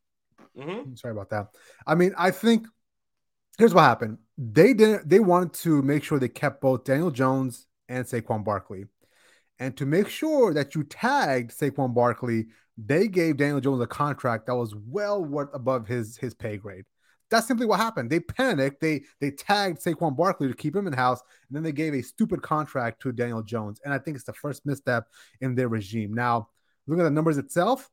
[0.58, 0.94] Mm-hmm.
[0.94, 1.48] Sorry about that.
[1.86, 2.66] I mean, I think
[3.58, 4.18] here's what happened.
[4.38, 5.08] They didn't.
[5.08, 8.86] They wanted to make sure they kept both Daniel Jones and Saquon Barkley,
[9.58, 12.46] and to make sure that you tagged Saquon Barkley,
[12.78, 16.84] they gave Daniel Jones a contract that was well worth above his his pay grade.
[17.30, 18.10] That's simply what happened.
[18.10, 18.80] They panicked.
[18.80, 22.02] They they tagged Saquon Barkley to keep him in house, and then they gave a
[22.02, 23.80] stupid contract to Daniel Jones.
[23.84, 25.06] And I think it's the first misstep
[25.40, 26.12] in their regime.
[26.12, 26.48] Now,
[26.86, 27.88] look at the numbers itself.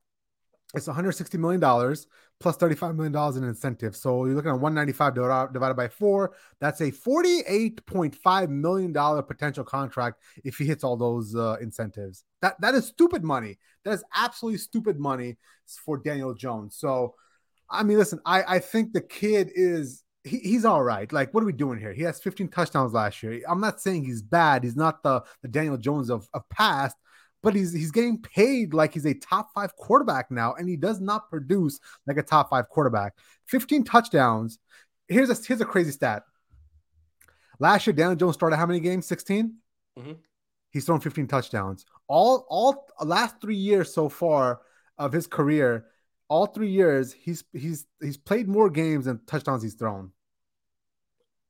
[0.73, 2.07] It's 160 million dollars
[2.39, 4.01] plus 35 million dollars in incentives.
[4.01, 6.35] So you're looking at 195 divided by four.
[6.59, 12.23] That's a 48.5 million dollar potential contract if he hits all those uh, incentives.
[12.41, 13.59] That that is stupid money.
[13.85, 15.37] That is absolutely stupid money
[15.85, 16.75] for Daniel Jones.
[16.75, 17.15] So
[17.69, 21.11] I mean, listen, I, I think the kid is he, he's all right.
[21.11, 21.93] Like, what are we doing here?
[21.93, 23.41] He has 15 touchdowns last year.
[23.47, 24.63] I'm not saying he's bad.
[24.63, 26.95] He's not the, the Daniel Jones of, of past,
[27.43, 30.99] but he's he's getting paid like he's a top five quarterback now, and he does
[31.01, 33.13] not produce like a top five quarterback.
[33.47, 34.57] 15 touchdowns.
[35.07, 36.23] Here's a here's a crazy stat.
[37.59, 39.05] Last year, Daniel Jones started how many games?
[39.05, 39.55] 16.
[39.99, 40.13] Mm-hmm.
[40.71, 41.85] He's thrown 15 touchdowns.
[42.07, 44.61] All all last three years so far
[44.97, 45.85] of his career,
[46.29, 50.11] all three years, he's he's he's played more games than touchdowns he's thrown.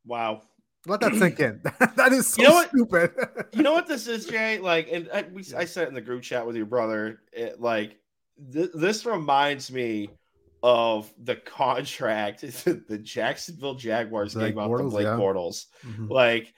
[0.05, 0.41] Wow.
[0.85, 1.61] Let that sink in.
[1.95, 3.11] that is so you know stupid.
[3.53, 4.59] you know what this is, Jay?
[4.59, 7.21] Like, and I, we, I said in the group chat with your brother.
[7.31, 7.99] It, like,
[8.51, 10.09] th- this reminds me
[10.61, 15.17] of the contract the Jacksonville Jaguars Blake gave out to Blake yeah.
[15.17, 15.67] Bortles.
[15.85, 16.11] Mm-hmm.
[16.11, 16.53] Like,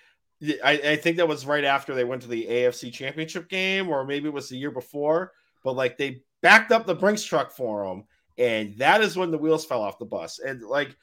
[0.64, 4.06] I, I think that was right after they went to the AFC Championship game, or
[4.06, 5.34] maybe it was the year before.
[5.64, 8.06] But like, they backed up the Brinks truck for him,
[8.40, 10.40] and that is when the wheels fell off the bus.
[10.40, 10.96] And like,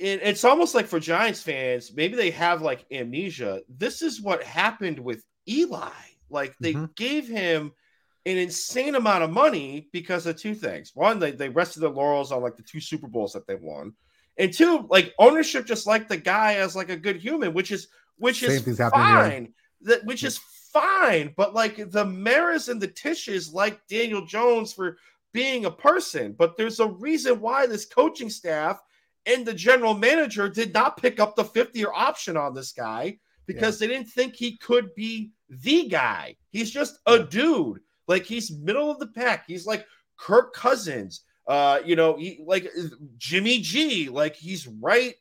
[0.00, 3.60] it, it's almost like for Giants fans, maybe they have like amnesia.
[3.68, 5.90] This is what happened with Eli.
[6.30, 6.86] Like they mm-hmm.
[6.96, 7.72] gave him
[8.24, 10.92] an insane amount of money because of two things.
[10.94, 13.92] One, they, they rested their laurels on like the two Super Bowls that they won.
[14.38, 17.88] And two, like ownership just liked the guy as like a good human, which is
[18.16, 19.52] which Same is fine.
[19.82, 20.38] That which is
[20.72, 24.96] fine, but like the Maras and the Tisches like Daniel Jones for
[25.32, 26.34] being a person.
[26.38, 28.80] But there's a reason why this coaching staff
[29.26, 33.18] and the general manager did not pick up the 50 year option on this guy
[33.46, 33.86] because yeah.
[33.86, 36.36] they didn't think he could be the guy.
[36.50, 37.80] He's just a dude.
[38.06, 39.44] Like he's middle of the pack.
[39.46, 41.22] He's like Kirk Cousins.
[41.46, 42.68] Uh, you know, he like
[43.18, 44.08] Jimmy G.
[44.08, 45.14] Like he's right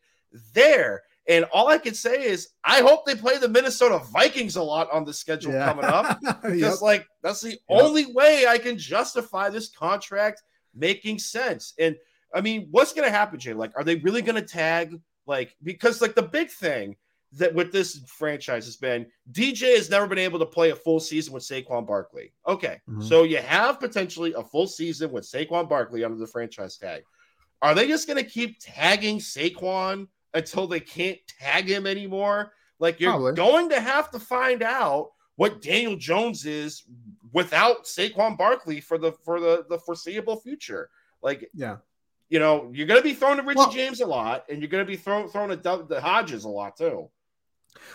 [0.53, 1.03] there.
[1.27, 4.91] And all I can say is, I hope they play the Minnesota Vikings a lot
[4.91, 5.65] on the schedule yeah.
[5.65, 6.19] coming up.
[6.41, 6.81] Because, yep.
[6.81, 7.59] like, that's the yep.
[7.69, 10.41] only way I can justify this contract
[10.73, 11.75] making sense.
[11.77, 11.95] And
[12.33, 13.53] I mean, what's going to happen, Jay?
[13.53, 16.95] Like, are they really going to tag, like, because, like, the big thing
[17.33, 20.99] that with this franchise has been DJ has never been able to play a full
[20.99, 22.33] season with Saquon Barkley.
[22.47, 22.79] Okay.
[22.89, 23.03] Mm-hmm.
[23.03, 27.03] So you have potentially a full season with Saquon Barkley under the franchise tag.
[27.61, 30.07] Are they just going to keep tagging Saquon?
[30.33, 32.53] until they can't tag him anymore.
[32.79, 33.33] Like you're Probably.
[33.33, 36.83] going to have to find out what Daniel Jones is
[37.33, 40.89] without Saquon Barkley for the for the the foreseeable future.
[41.21, 41.77] Like yeah.
[42.29, 44.69] You know, you're going to be thrown to Richie well, James a lot, and you're
[44.69, 47.09] going to be thrown throwing to the Hodges a lot too.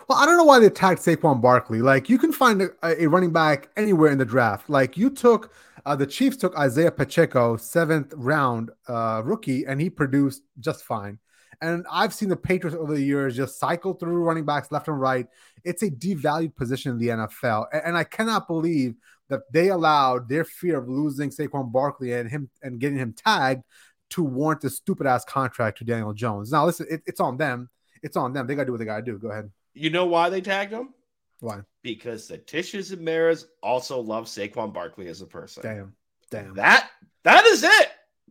[0.09, 1.83] Well, I don't know why they tagged Saquon Barkley.
[1.83, 4.69] Like, you can find a, a running back anywhere in the draft.
[4.69, 5.53] Like, you took
[5.87, 11.19] uh, the Chiefs took Isaiah Pacheco, seventh round uh, rookie, and he produced just fine.
[11.61, 15.01] And I've seen the Patriots over the years just cycle through running backs left and
[15.01, 15.27] right.
[15.63, 17.67] It's a devalued position in the NFL.
[17.73, 18.95] And I cannot believe
[19.29, 23.63] that they allowed their fear of losing Saquon Barkley and him and getting him tagged
[24.11, 26.53] to warrant this stupid ass contract to Daniel Jones.
[26.53, 27.71] Now, listen, it, it's on them.
[28.03, 28.47] It's on them.
[28.47, 29.19] They got to do what they got to do.
[29.19, 29.51] Go ahead.
[29.73, 30.95] You know why they tagged him?
[31.41, 31.61] Why?
[31.83, 35.63] Because the Tisches and Maras also love Saquon Barkley as a person.
[35.63, 35.95] Damn.
[36.31, 36.55] Damn.
[36.55, 36.91] That
[37.25, 37.89] that is it.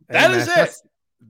[0.09, 0.75] That is it.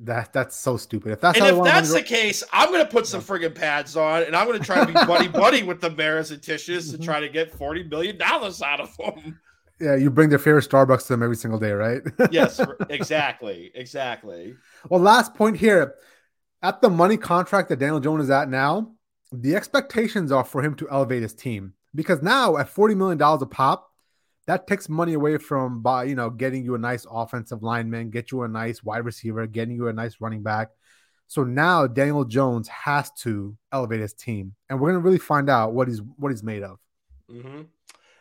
[0.02, 1.12] That that's so stupid.
[1.12, 4.36] If that's and if that's the case, I'm gonna put some friggin' pads on, and
[4.36, 7.30] I'm gonna try to be buddy buddy with the Maras and Tisches to try to
[7.30, 9.40] get forty million dollars out of them.
[9.84, 12.02] Yeah, you bring their favorite Starbucks to them every single day, right?
[12.32, 14.56] yes, exactly, exactly.
[14.88, 15.96] Well, last point here,
[16.62, 18.94] at the money contract that Daniel Jones is at now,
[19.34, 23.42] the expectations are for him to elevate his team because now at forty million dollars
[23.42, 23.92] a pop,
[24.48, 28.32] that takes money away from by you know getting you a nice offensive lineman, get
[28.32, 30.70] you a nice wide receiver, getting you a nice running back.
[31.28, 35.74] So now Daniel Jones has to elevate his team, and we're gonna really find out
[35.74, 36.80] what he's what he's made of.
[37.30, 37.64] Mm-hmm.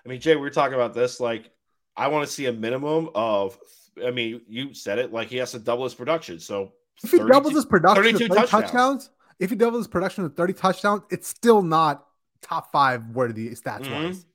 [0.04, 1.20] I mean, Jay, we are talking about this.
[1.20, 1.50] Like,
[1.96, 3.58] I want to see a minimum of.
[4.04, 5.12] I mean, you said it.
[5.12, 6.40] Like, he has to double his production.
[6.40, 8.50] So if he doubles his production, 32 touchdowns.
[8.50, 9.10] touchdowns.
[9.38, 12.06] If he doubles his production of thirty touchdowns, it's still not
[12.42, 14.04] top five worthy stats mm-hmm.
[14.04, 14.26] wise.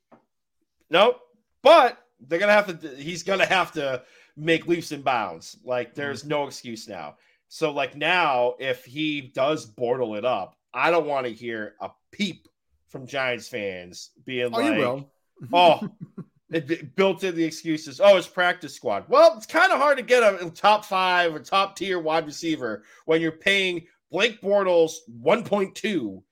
[0.90, 1.20] Nope.
[1.62, 2.88] But they're gonna have to.
[2.96, 4.02] He's gonna have to
[4.36, 5.56] make leaps and bounds.
[5.64, 6.30] Like, there's mm-hmm.
[6.30, 7.16] no excuse now.
[7.48, 11.90] So, like now, if he does bortle it up, I don't want to hear a
[12.12, 12.46] peep
[12.88, 15.04] from Giants fans being oh, like,
[15.52, 15.88] "Oh,
[16.50, 18.00] it, built in the excuses.
[18.00, 21.40] Oh, it's practice squad." Well, it's kind of hard to get a top five or
[21.40, 26.22] top tier wide receiver when you're paying Blake Bortles 1.2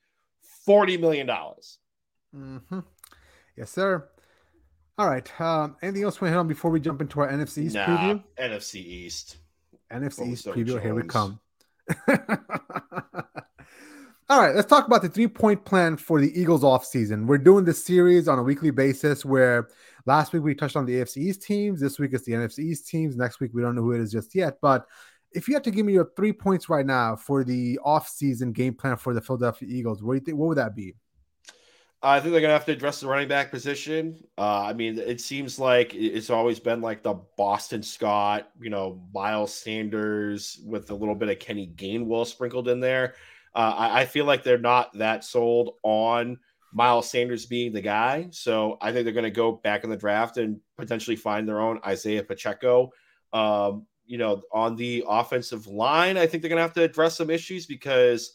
[0.67, 1.27] $40 million.
[1.27, 2.81] Mm-hmm.
[3.57, 4.09] Yes, sir.
[4.99, 5.41] All right.
[5.41, 8.23] Um, anything else we hit on before we jump into our NFC East nah, preview?
[8.39, 9.37] NFC East.
[9.93, 10.67] NFC East preview.
[10.67, 10.83] Jones.
[10.83, 11.41] Here we come.
[14.29, 17.29] All right, let's talk about the three point plan for the Eagles off season.
[17.29, 19.69] We're doing this series on a weekly basis where
[20.05, 21.79] last week we touched on the AFC East teams.
[21.81, 23.17] This week it's the NFC East teams.
[23.17, 24.59] Next week we don't know who it is just yet.
[24.61, 24.85] But
[25.31, 28.51] if you had to give me your three points right now for the off season
[28.51, 30.39] game plan for the Philadelphia Eagles, what do you think?
[30.39, 30.97] What would that be?
[32.03, 34.25] I think they're gonna have to address the running back position.
[34.37, 39.01] Uh, I mean, it seems like it's always been like the Boston Scott, you know,
[39.15, 43.15] Miles Sanders with a little bit of Kenny Gainwell sprinkled in there.
[43.57, 46.39] Uh, I, I, feel like they're not that sold on
[46.75, 48.29] Miles Sanders being the guy.
[48.31, 51.61] So I think they're going to go back in the draft and potentially find their
[51.61, 52.91] own Isaiah Pacheco.
[53.33, 57.17] Um, you know, on the offensive line, I think they're going to have to address
[57.17, 58.33] some issues because,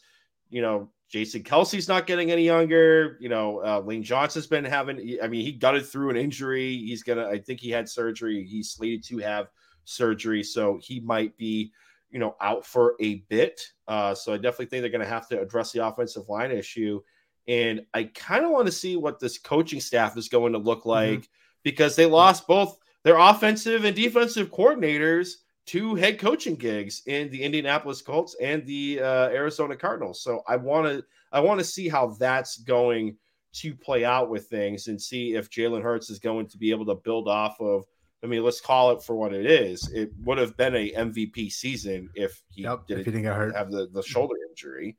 [0.50, 3.16] you know, Jason Kelce's not getting any younger.
[3.20, 6.76] You know, uh, Lane Johnson's been having, I mean, he it through an injury.
[6.78, 8.44] He's going to, I think he had surgery.
[8.44, 9.50] He's slated to have
[9.84, 10.42] surgery.
[10.42, 11.70] So he might be
[12.12, 13.60] you know, out for a bit.
[13.88, 17.00] Uh, so I definitely think they're going to have to address the offensive line issue.
[17.48, 20.80] And I kind of want to see what this coaching staff is going to look
[20.80, 20.88] mm-hmm.
[20.90, 21.32] like mm-hmm.
[21.64, 25.32] because they lost both their offensive and defensive coordinators
[25.64, 30.22] to head coaching gigs in the Indianapolis Colts and the uh, Arizona Cardinals.
[30.22, 33.16] So I want to I want to see how that's going
[33.54, 36.86] to play out with things and see if Jalen Hurts is going to be able
[36.86, 37.84] to build off of
[38.22, 39.88] I mean, let's call it for what it is.
[39.90, 43.36] It would have been a MVP season if he yep, didn't, if he didn't get
[43.36, 43.56] hurt.
[43.56, 44.00] have the, the mm-hmm.
[44.00, 44.96] shoulder injury.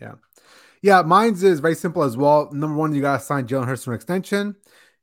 [0.00, 0.14] Yeah.
[0.82, 2.50] Yeah, mine's is very simple as well.
[2.52, 4.56] Number one, you gotta sign Jalen Hurts for an extension.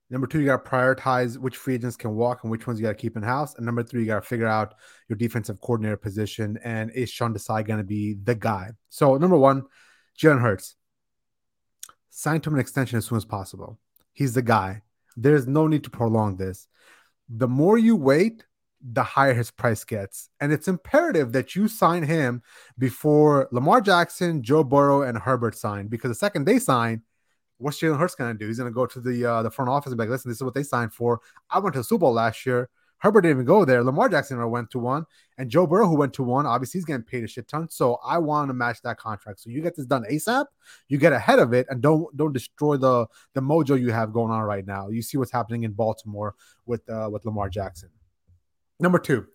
[0.10, 2.96] Number two, you gotta prioritize which free agents can walk and which ones you gotta
[2.96, 3.56] keep in house.
[3.56, 4.76] And number three, you gotta figure out
[5.08, 6.60] your defensive coordinator position.
[6.64, 8.72] And is Sean Desai gonna be the guy?
[8.90, 9.64] So number one,
[10.20, 10.76] Jalen Hurts.
[12.10, 13.80] Sign to him an extension as soon as possible.
[14.12, 14.84] He's the guy.
[15.18, 16.68] There's no need to prolong this
[17.36, 18.46] the more you wait,
[18.82, 20.30] the higher his price gets.
[20.40, 22.44] And it's imperative that you sign him
[22.78, 25.88] before Lamar Jackson, Joe Burrow, and Herbert sign.
[25.88, 27.02] Because the second they sign,
[27.58, 28.48] what's Jalen Hurts going to do?
[28.48, 30.38] He's going to go to the uh, the front office and be like, listen, this
[30.38, 31.22] is what they signed for.
[31.50, 32.70] I went to the Super Bowl last year.
[33.04, 33.84] Herbert didn't even go there.
[33.84, 35.06] Lamar Jackson went to one,
[35.38, 37.70] and Joe Burrow, who went to one, obviously he's getting paid a shit ton.
[37.70, 39.42] So I want to match that contract.
[39.42, 40.46] So you get this done ASAP.
[40.88, 44.32] You get ahead of it, and don't don't destroy the the mojo you have going
[44.32, 44.88] on right now.
[44.88, 46.36] You see what's happening in Baltimore
[46.66, 47.90] with uh, with Lamar Jackson.
[48.80, 49.28] Number two,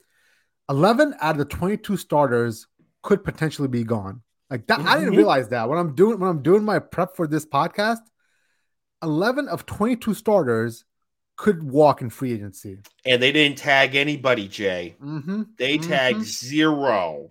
[0.71, 2.67] 11 out of the 22 starters
[3.03, 4.23] could potentially be gone.
[4.49, 4.89] Like that, mm-hmm.
[4.89, 5.19] I didn't mm-hmm.
[5.19, 8.01] realize that when I'm doing when I'm doing my prep for this podcast.
[9.01, 10.85] 11 of 22 starters
[11.39, 12.79] could walk in free agency.
[13.07, 14.97] And they didn't tag anybody, Jay.
[15.03, 15.43] Mm-hmm.
[15.57, 15.89] They mm-hmm.
[15.89, 17.31] tagged zero.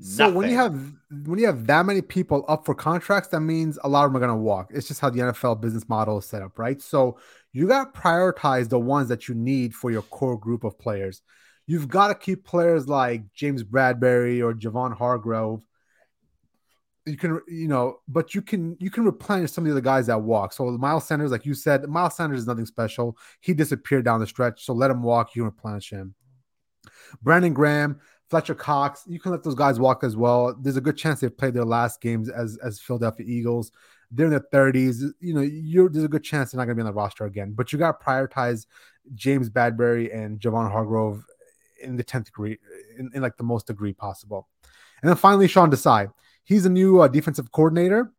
[0.00, 0.34] So Nothing.
[0.34, 0.92] when you have
[1.24, 4.16] when you have that many people up for contracts, that means a lot of them
[4.16, 4.70] are going to walk.
[4.74, 6.80] It's just how the NFL business model is set up, right?
[6.82, 7.18] So
[7.52, 11.22] you got to prioritize the ones that you need for your core group of players.
[11.66, 15.60] You've got to keep players like James Bradberry or Javon Hargrave
[17.06, 20.08] you can you know but you can you can replenish some of the other guys
[20.08, 20.52] that walk.
[20.52, 23.16] So miles sanders like you said miles sanders is nothing special.
[23.40, 24.64] He disappeared down the stretch.
[24.64, 25.34] So let him walk.
[25.34, 26.14] You can replenish him.
[27.22, 30.54] Brandon graham fletcher cox you can let those guys walk as well.
[30.60, 33.70] There's a good chance they've played their last games as as philadelphia eagles.
[34.10, 36.86] They're in their 30s you know there's a good chance they're not going to be
[36.86, 37.52] on the roster again.
[37.52, 38.66] But you got to prioritize
[39.14, 41.22] james bradberry and javon hargrave
[41.80, 42.58] in the 10th degree
[42.98, 44.48] in, in like the most degree possible.
[45.02, 46.10] And then finally sean desai
[46.46, 48.12] he's a new uh, defensive coordinator.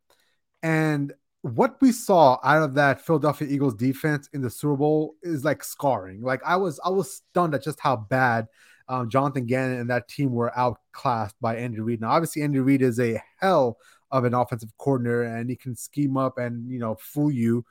[0.62, 1.12] And
[1.42, 5.64] what we saw out of that Philadelphia Eagles defense in the Super Bowl is like
[5.64, 6.22] scarring.
[6.22, 8.46] Like I was, I was stunned at just how bad
[8.88, 12.00] um, Jonathan Gannon and that team were outclassed by Andy Reid.
[12.00, 13.78] Now, obviously, Andy Reid is a hell
[14.10, 17.64] of an offensive coordinator, and he can scheme up and you know fool you.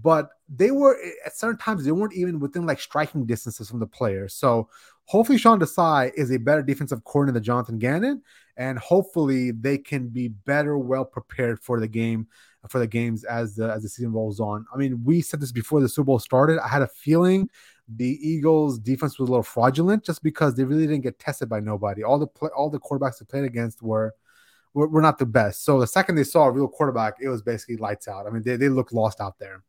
[0.00, 0.96] But they were
[1.26, 4.34] at certain times they weren't even within like striking distances from the players.
[4.34, 4.68] So
[5.10, 8.22] hopefully Sean Desai is a better defensive coordinator than Jonathan Gannon,
[8.56, 12.28] and hopefully they can be better, well prepared for the game
[12.68, 14.64] for the games as the as the season rolls on.
[14.72, 16.60] I mean, we said this before the Super Bowl started.
[16.60, 17.50] I had a feeling
[17.88, 21.58] the Eagles defense was a little fraudulent just because they really didn't get tested by
[21.58, 22.04] nobody.
[22.04, 24.14] All the play, all the quarterbacks they played against were,
[24.74, 25.64] were, were not the best.
[25.64, 28.28] So the second they saw a real quarterback, it was basically lights out.
[28.28, 29.64] I mean, they, they looked lost out there.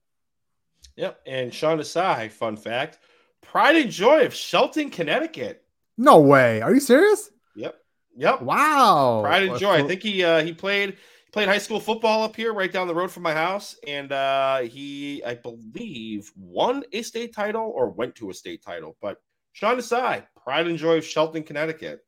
[0.97, 1.21] Yep.
[1.25, 2.99] And Sean Desai, fun fact,
[3.41, 5.63] pride and joy of Shelton, Connecticut.
[5.97, 6.61] No way.
[6.61, 7.29] Are you serious?
[7.55, 7.75] Yep.
[8.15, 8.41] Yep.
[8.41, 9.21] Wow.
[9.23, 9.83] Pride and joy.
[9.83, 10.97] I think he uh, he played
[11.31, 14.59] played high school football up here, right down the road from my house, and uh,
[14.59, 18.97] he, I believe, won a state title or went to a state title.
[19.01, 19.21] But
[19.53, 22.05] Sean Desai, pride and joy of Shelton, Connecticut.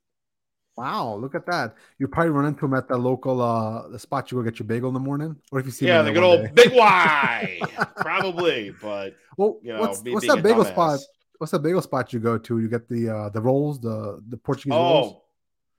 [0.75, 1.75] Wow, look at that!
[1.99, 4.65] You probably run into him at the local uh the spot you go get your
[4.65, 6.51] bagel in the morning, or if you see yeah, the good old day.
[6.51, 7.59] Big Y,
[7.97, 8.73] probably.
[8.81, 10.99] But well, you know, what's, what's that bagel spot?
[11.38, 12.59] What's that bagel spot you go to?
[12.59, 15.21] You get the uh the rolls, the the Portuguese oh, rolls.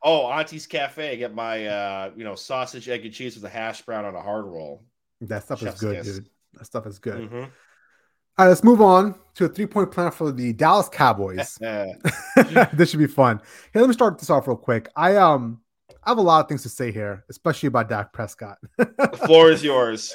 [0.02, 1.12] Oh, Auntie's Cafe.
[1.12, 4.14] I Get my uh, you know, sausage, egg, and cheese with a hash brown on
[4.14, 4.84] a hard roll.
[5.22, 6.14] That stuff Chef's is good, kiss.
[6.14, 6.28] dude.
[6.54, 7.22] That stuff is good.
[7.22, 7.44] Mm-hmm.
[8.36, 11.56] All right, let's move on to a three-point plan for the Dallas Cowboys.
[12.72, 13.40] this should be fun.
[13.72, 14.88] Hey, let me start this off real quick.
[14.94, 15.60] I um
[16.02, 18.58] I have a lot of things to say here, especially about Dak Prescott.
[18.76, 20.14] the floor is yours.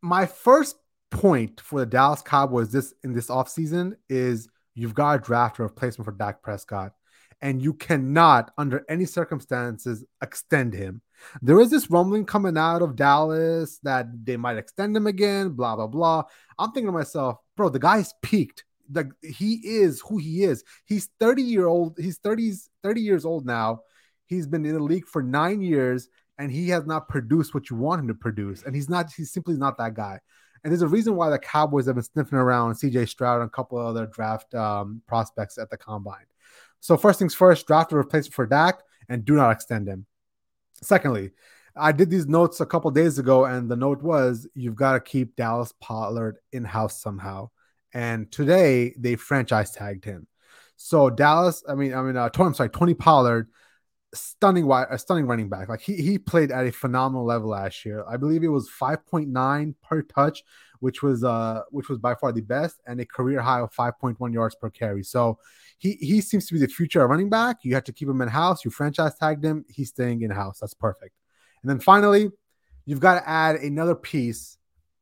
[0.00, 0.76] My first
[1.16, 5.62] point for the Dallas Cowboys this in this offseason is you've got to draft a
[5.62, 6.92] replacement for Dak Prescott
[7.42, 11.02] and you cannot, under any circumstances, extend him.
[11.42, 15.76] There is this rumbling coming out of Dallas that they might extend him again, blah,
[15.76, 16.24] blah, blah.
[16.58, 18.64] I'm thinking to myself, bro, the guy's peaked.
[18.92, 20.64] Like he is who he is.
[20.84, 22.52] He's 30 year old, he's 30,
[22.82, 23.80] 30 years old now.
[24.26, 26.08] He's been in the league for nine years
[26.38, 28.62] and he has not produced what you want him to produce.
[28.62, 30.20] And he's not, he's simply not that guy.
[30.66, 33.50] And there's a reason why the Cowboys have been sniffing around CJ Stroud and a
[33.52, 36.24] couple other draft um, prospects at the combine.
[36.80, 40.06] So first things first, draft a replacement for Dak and do not extend him.
[40.82, 41.30] Secondly,
[41.76, 45.00] I did these notes a couple days ago, and the note was you've got to
[45.00, 47.50] keep Dallas Pollard in house somehow.
[47.94, 50.26] And today they franchise tagged him.
[50.74, 53.50] So Dallas, I mean, I mean, uh, I'm sorry, Tony Pollard,
[54.16, 55.68] stunning, a stunning running back.
[55.68, 58.04] Like he he played at a phenomenal level last year.
[58.08, 60.42] I believe it was 5.9 per touch,
[60.80, 64.32] which was uh which was by far the best, and a career high of 5.1
[64.32, 65.02] yards per carry.
[65.02, 65.38] So
[65.78, 67.58] he he seems to be the future of running back.
[67.62, 68.64] You have to keep him in house.
[68.64, 69.64] You franchise tagged him.
[69.68, 70.58] He's staying in house.
[70.60, 71.14] That's perfect.
[71.62, 72.30] And then finally,
[72.84, 74.56] you've got to add another piece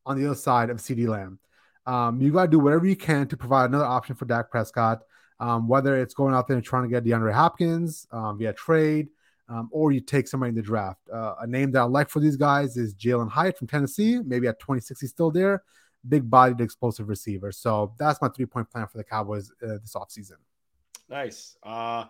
[0.07, 1.39] on the other side of CeeDee Lamb.
[1.87, 5.03] Um, you got to do whatever you can to provide another option for Dak Prescott,
[5.45, 9.09] um, whether it's going out there and trying to get DeAndre Hopkins um, via trade,
[9.51, 11.01] um, or you take somebody in the draft.
[11.13, 14.21] Uh, a name that I like for these guys is Jalin Hyatt from Tennessee.
[14.25, 15.63] Maybe at 26, he's still there.
[16.09, 17.53] Big bodied, explosive receiver.
[17.53, 20.37] So that's my three point plan for the Cowboys uh, this offseason.
[21.11, 21.59] Nice.
[21.63, 22.07] Uh,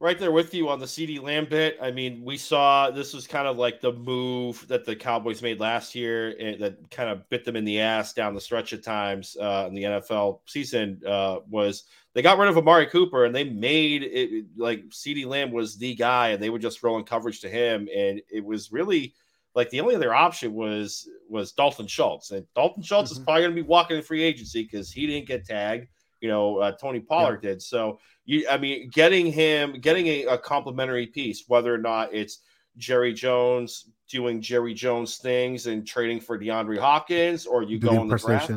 [0.00, 1.78] right there with you on the CeeDee Lamb bit.
[1.80, 5.58] I mean, we saw this was kind of like the move that the Cowboys made
[5.58, 8.82] last year and that kind of bit them in the ass down the stretch of
[8.82, 11.00] times uh, in the NFL season.
[11.06, 11.84] Uh, was
[12.18, 15.94] they got rid of Amari Cooper and they made it like CeeDee Lamb was the
[15.94, 17.88] guy and they were just throwing coverage to him.
[17.94, 19.14] And it was really
[19.54, 22.32] like the only other option was was Dalton Schultz.
[22.32, 23.20] And Dalton Schultz mm-hmm.
[23.20, 25.86] is probably going to be walking in free agency because he didn't get tagged
[26.20, 27.50] you know uh, Tony Pollard yeah.
[27.50, 27.62] did.
[27.62, 32.40] So you, I mean, getting him, getting a, a complimentary piece, whether or not it's
[32.76, 38.00] Jerry Jones doing Jerry Jones things and trading for DeAndre Hopkins, or you Do go
[38.00, 38.50] on the draft.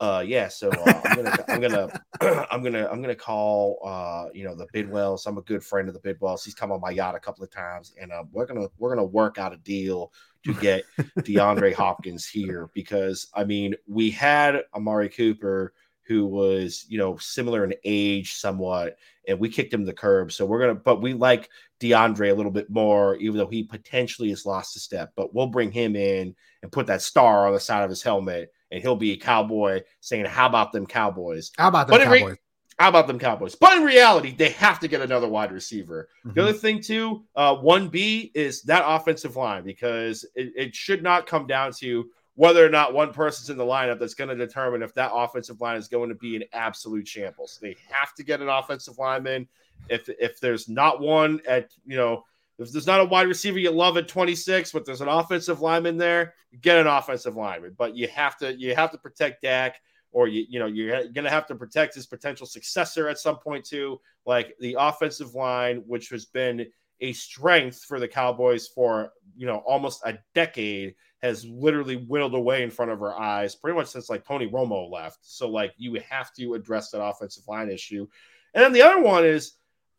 [0.00, 0.48] Uh, yeah.
[0.48, 2.02] So uh, I'm gonna, I'm gonna,
[2.50, 5.26] I'm gonna, I'm gonna call, uh, you know, the Bidwells.
[5.26, 6.44] I'm a good friend of the Bidwells.
[6.44, 9.04] He's come on my yacht a couple of times, and uh, we're gonna, we're gonna
[9.04, 10.12] work out a deal
[10.44, 10.84] to get
[11.20, 15.72] DeAndre Hopkins here because I mean, we had Amari Cooper
[16.06, 20.32] who was, you know, similar in age somewhat, and we kicked him to the curb.
[20.32, 21.48] So we're gonna, but we like
[21.80, 25.12] DeAndre a little bit more, even though he potentially has lost a step.
[25.16, 28.52] But we'll bring him in and put that star on the side of his helmet,
[28.74, 31.52] and he'll be a cowboy saying, "How about them Cowboys?
[31.56, 32.36] How about them Cowboys?" Re-
[32.78, 33.54] how about them Cowboys?
[33.54, 36.08] But in reality, they have to get another wide receiver.
[36.18, 36.34] Mm-hmm.
[36.34, 41.28] The other thing, too, uh, 1B is that offensive line because it, it should not
[41.28, 44.82] come down to whether or not one person's in the lineup that's going to determine
[44.82, 47.60] if that offensive line is going to be an absolute shambles.
[47.62, 49.46] They have to get an offensive lineman.
[49.88, 52.24] If if there's not one at you know
[52.58, 55.96] if there's not a wide receiver you love at 26, but there's an offensive lineman
[55.96, 57.74] there, get an offensive lineman.
[57.76, 59.80] But you have to you have to protect Dak,
[60.12, 63.64] or you you know you're gonna have to protect his potential successor at some point
[63.64, 64.00] too.
[64.24, 66.66] Like the offensive line, which has been
[67.00, 72.62] a strength for the Cowboys for you know almost a decade has literally whittled away
[72.62, 75.18] in front of our eyes pretty much since like Tony Romo left.
[75.22, 78.06] So like you have to address that offensive line issue.
[78.52, 79.54] And then the other one is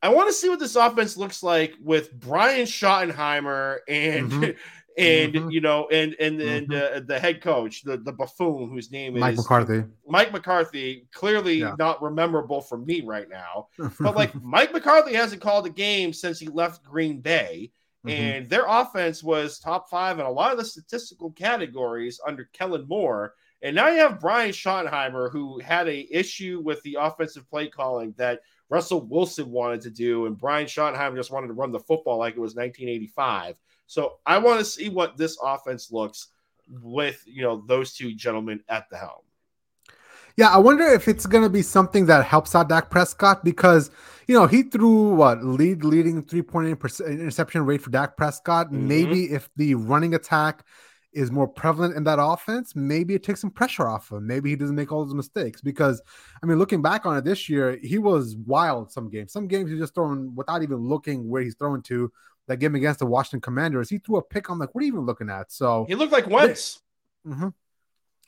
[0.05, 4.51] I want to see what this offense looks like with Brian Schottenheimer and mm-hmm.
[4.97, 5.49] and mm-hmm.
[5.49, 6.97] you know and and and mm-hmm.
[6.97, 9.83] uh, the head coach, the the buffoon whose name Mike is Mike McCarthy.
[10.07, 11.75] Mike McCarthy, clearly yeah.
[11.79, 13.67] not memorable for me right now.
[13.99, 17.71] but like Mike McCarthy hasn't called a game since he left Green Bay.
[18.05, 18.09] Mm-hmm.
[18.09, 22.87] And their offense was top five in a lot of the statistical categories under Kellen
[22.87, 23.33] Moore.
[23.63, 28.13] And now you have Brian Schottenheimer, who had a issue with the offensive play calling
[28.17, 32.17] that Russell Wilson wanted to do, and Brian Schottenheimer just wanted to run the football
[32.17, 33.57] like it was 1985.
[33.87, 36.29] So I want to see what this offense looks
[36.81, 39.21] with you know those two gentlemen at the helm.
[40.37, 43.89] Yeah, I wonder if it's going to be something that helps out Dak Prescott because
[44.27, 48.17] you know he threw what lead leading three point eight percent interception rate for Dak
[48.17, 48.67] Prescott.
[48.67, 48.87] Mm-hmm.
[48.87, 50.65] Maybe if the running attack
[51.15, 54.27] is more prevalent in that offense, maybe it takes some pressure off him.
[54.27, 56.01] Maybe he doesn't make all those mistakes because,
[56.43, 59.31] I mean, looking back on it this year, he was wild some games.
[59.31, 62.11] Some games he's just throwing without even looking where he's throwing to.
[62.47, 64.49] That game against the Washington Commanders, he threw a pick.
[64.49, 65.51] I'm like, what are you even looking at?
[65.51, 66.79] So he looked like Wentz.
[67.25, 67.47] Mm-hmm.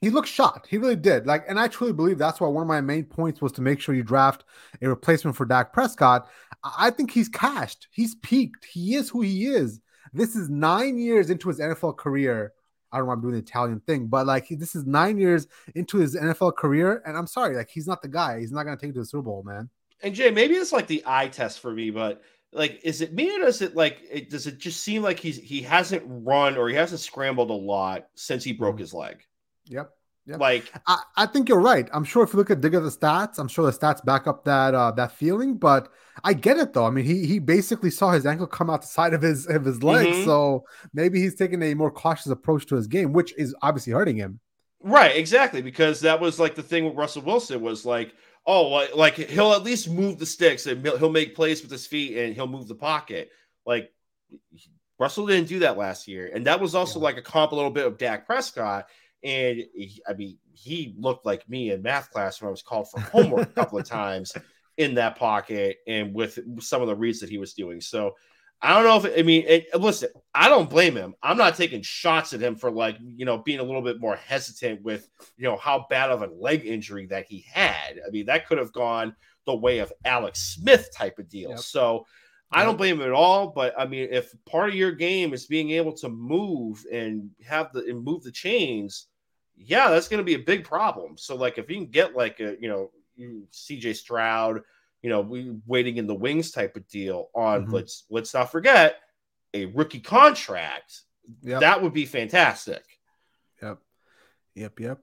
[0.02, 0.66] He looked shot.
[0.68, 1.28] He really did.
[1.28, 3.80] Like, and I truly believe that's why one of my main points was to make
[3.80, 4.44] sure you draft
[4.82, 6.28] a replacement for Dak Prescott.
[6.64, 7.88] I think he's cashed.
[7.92, 8.66] He's peaked.
[8.66, 9.82] He is who he is.
[10.14, 12.54] This is nine years into his NFL career
[12.92, 15.18] I don't know why I'm doing the Italian thing, but like he, this is nine
[15.18, 18.40] years into his NFL career, and I'm sorry, like he's not the guy.
[18.40, 19.70] He's not gonna take to the Super Bowl, man.
[20.02, 22.22] And Jay, maybe it's like the eye test for me, but
[22.54, 25.38] like, is it me or does it like it does it just seem like he's
[25.38, 28.82] he hasn't run or he hasn't scrambled a lot since he broke mm-hmm.
[28.82, 29.22] his leg?
[29.66, 29.92] Yep.
[30.28, 30.40] Yep.
[30.42, 31.88] Like I, I think you're right.
[31.94, 34.28] I'm sure if you look at dig at the stats, I'm sure the stats back
[34.28, 35.90] up that uh that feeling, but
[36.24, 36.86] I get it though.
[36.86, 39.64] I mean, he he basically saw his ankle come out the side of his of
[39.64, 40.26] his leg, mm-hmm.
[40.26, 44.18] so maybe he's taking a more cautious approach to his game, which is obviously hurting
[44.18, 44.42] him.
[44.82, 48.14] Right, exactly, because that was like the thing with Russell Wilson was like,
[48.46, 52.18] oh, like he'll at least move the sticks and he'll make plays with his feet
[52.18, 53.30] and he'll move the pocket.
[53.66, 53.94] Like
[55.00, 57.06] Russell didn't do that last year, and that was also yeah.
[57.06, 58.88] like a comp a little bit of Dak Prescott
[59.24, 62.90] and he, I mean, he looked like me in math class when I was called
[62.90, 64.34] for homework a couple of times
[64.78, 67.82] in that pocket and with some of the reads that he was doing.
[67.82, 68.16] So
[68.62, 71.14] I don't know if I mean, it, listen, I don't blame him.
[71.22, 74.16] I'm not taking shots at him for like, you know, being a little bit more
[74.16, 75.08] hesitant with,
[75.38, 78.00] you know, how bad of a leg injury that he had.
[78.06, 79.16] I mean, that could have gone
[79.46, 81.52] the way of Alex Smith type of deal.
[81.52, 81.60] Yep.
[81.60, 82.06] So
[82.52, 85.46] I don't blame him at all, but I mean, if part of your game is
[85.46, 89.08] being able to move and have the and move the chains,
[89.58, 91.18] yeah, that's going to be a big problem.
[91.18, 92.92] So, like, if you can get like a you know
[93.52, 94.62] CJ Stroud,
[95.02, 97.74] you know, we waiting in the wings type of deal on mm-hmm.
[97.74, 98.96] let's let's not forget
[99.54, 101.02] a rookie contract,
[101.42, 101.60] yep.
[101.60, 102.84] that would be fantastic.
[103.62, 103.80] Yep,
[104.56, 105.00] yep, yep.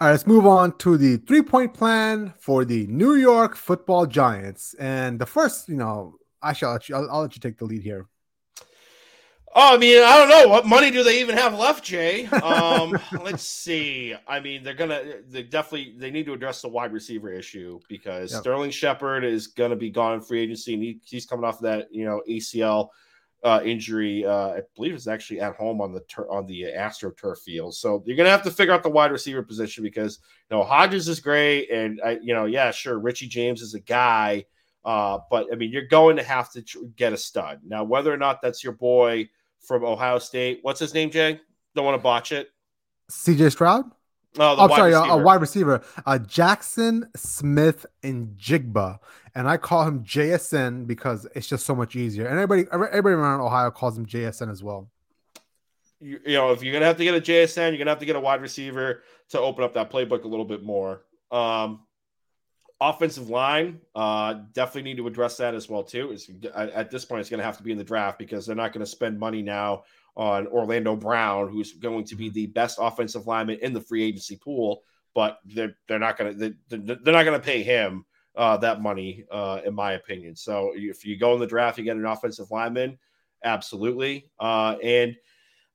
[0.00, 4.06] All right, let's move on to the three point plan for the New York Football
[4.06, 4.74] Giants.
[4.78, 6.96] And the first, you know, I shall let you.
[6.96, 8.06] I'll, I'll let you take the lead here.
[9.56, 12.26] Oh, I mean, I don't know what money do they even have left, Jay.
[12.26, 14.12] Um, let's see.
[14.26, 18.32] I mean, they're gonna they definitely they need to address the wide receiver issue because
[18.32, 18.40] yep.
[18.40, 21.62] Sterling Shepard is gonna be gone in free agency, and he, he's coming off of
[21.62, 22.88] that you know ACL
[23.44, 24.26] uh, injury.
[24.26, 27.76] Uh, I believe it's actually at home on the tur- on the AstroTurf field.
[27.76, 30.18] So you're gonna have to figure out the wide receiver position because
[30.50, 33.80] you know Hodgins is great, and I, you know, yeah, sure, Richie James is a
[33.80, 34.46] guy
[34.84, 37.84] uh, but I mean, you're going to have to tr- get a stud now.
[37.84, 39.28] Whether or not that's your boy
[39.60, 41.40] from Ohio State, what's his name, Jay?
[41.74, 42.50] Don't want to botch it.
[43.08, 43.50] C.J.
[43.50, 43.90] Stroud.
[44.36, 45.12] Oh, oh sorry, receiver.
[45.12, 48.98] a, wide receiver, uh, Jaxon Smith-Njigba,
[49.34, 52.26] and I call him JSN because it's just so much easier.
[52.26, 54.90] And everybody, everybody around Ohio calls him JSN as well.
[56.00, 58.06] You, you know, if you're gonna have to get a JSN, you're gonna have to
[58.06, 61.04] get a wide receiver to open up that playbook a little bit more.
[61.30, 61.80] Um,
[62.88, 66.12] offensive line uh, definitely need to address that as well too.
[66.12, 68.56] It's, at this point, it's going to have to be in the draft because they're
[68.56, 69.84] not going to spend money now
[70.16, 74.36] on Orlando Brown, who's going to be the best offensive lineman in the free agency
[74.36, 74.82] pool.
[75.14, 78.04] But they're they're not going to they're, they're not going to pay him
[78.36, 80.34] uh, that money, uh, in my opinion.
[80.34, 82.98] So if you go in the draft, you get an offensive lineman,
[83.44, 84.30] absolutely.
[84.40, 85.16] Uh, and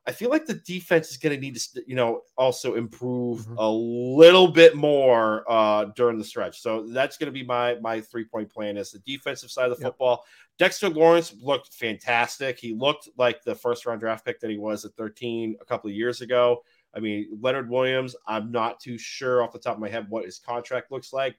[0.10, 3.58] I feel like the defense is going to need to, you know, also improve mm-hmm.
[3.60, 6.62] a little bit more uh, during the stretch.
[6.62, 8.76] So that's going to be my my three point plan.
[8.76, 9.92] Is the defensive side of the yep.
[9.92, 10.26] football.
[10.58, 12.58] Dexter Lawrence looked fantastic.
[12.58, 15.92] He looked like the first round draft pick that he was at 13 a couple
[15.92, 16.64] of years ago.
[16.96, 20.26] I mean, Leonard Williams, I'm not too sure off the top of my head what
[20.26, 21.36] his contract looks like.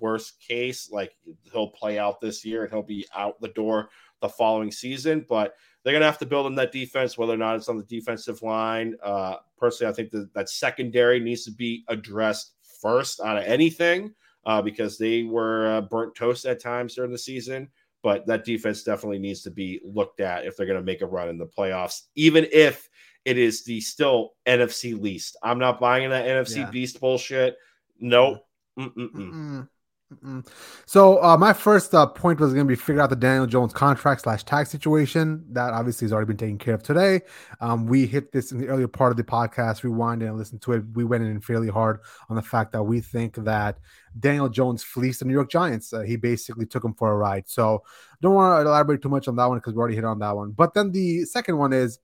[0.00, 1.16] Worst case, like
[1.52, 3.90] he'll play out this year and he'll be out the door
[4.20, 5.24] the following season.
[5.28, 7.76] But they're going to have to build on that defense, whether or not it's on
[7.76, 8.96] the defensive line.
[9.02, 14.14] Uh, personally, I think that that secondary needs to be addressed first out of anything.
[14.46, 17.68] uh, because they were uh, burnt toast at times during the season.
[18.02, 21.06] But that defense definitely needs to be looked at if they're going to make a
[21.06, 22.88] run in the playoffs, even if
[23.26, 25.36] it is the still NFC least.
[25.42, 26.70] I'm not buying that NFC yeah.
[26.70, 27.58] beast bullshit.
[27.98, 28.46] Nope.
[28.78, 29.12] Mm-mm-mm.
[29.12, 29.68] Mm-mm.
[30.86, 33.72] So uh, my first uh, point was going to be figure out the Daniel Jones
[33.72, 35.44] contract slash tax situation.
[35.52, 37.20] That obviously has already been taken care of today.
[37.60, 39.84] Um, we hit this in the earlier part of the podcast.
[39.84, 40.84] Rewind and listen to it.
[40.94, 43.78] We went in fairly hard on the fact that we think that
[44.18, 45.92] Daniel Jones fleeced the New York Giants.
[45.92, 47.48] Uh, he basically took him for a ride.
[47.48, 47.84] So
[48.20, 50.34] don't want to elaborate too much on that one because we already hit on that
[50.34, 50.50] one.
[50.50, 52.00] But then the second one is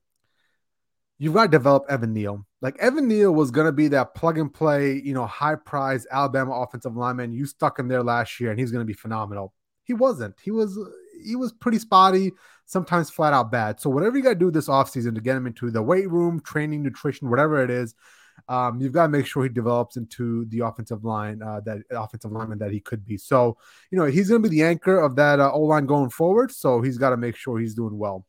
[1.18, 2.46] you've got to develop Evan Neal.
[2.60, 6.06] Like Evan Neal was going to be that plug and play, you know, high prize
[6.10, 7.32] Alabama offensive lineman.
[7.32, 9.52] You stuck him there last year, and he's going to be phenomenal.
[9.84, 10.34] He wasn't.
[10.42, 10.78] He was
[11.22, 12.32] he was pretty spotty,
[12.66, 13.80] sometimes flat out bad.
[13.80, 16.40] So whatever you got to do this offseason to get him into the weight room,
[16.40, 17.94] training, nutrition, whatever it is,
[18.48, 22.32] um, you've got to make sure he develops into the offensive line, uh, that offensive
[22.32, 23.16] lineman that he could be.
[23.16, 23.56] So
[23.90, 26.50] you know he's going to be the anchor of that uh, O line going forward.
[26.50, 28.26] So he's got to make sure he's doing well.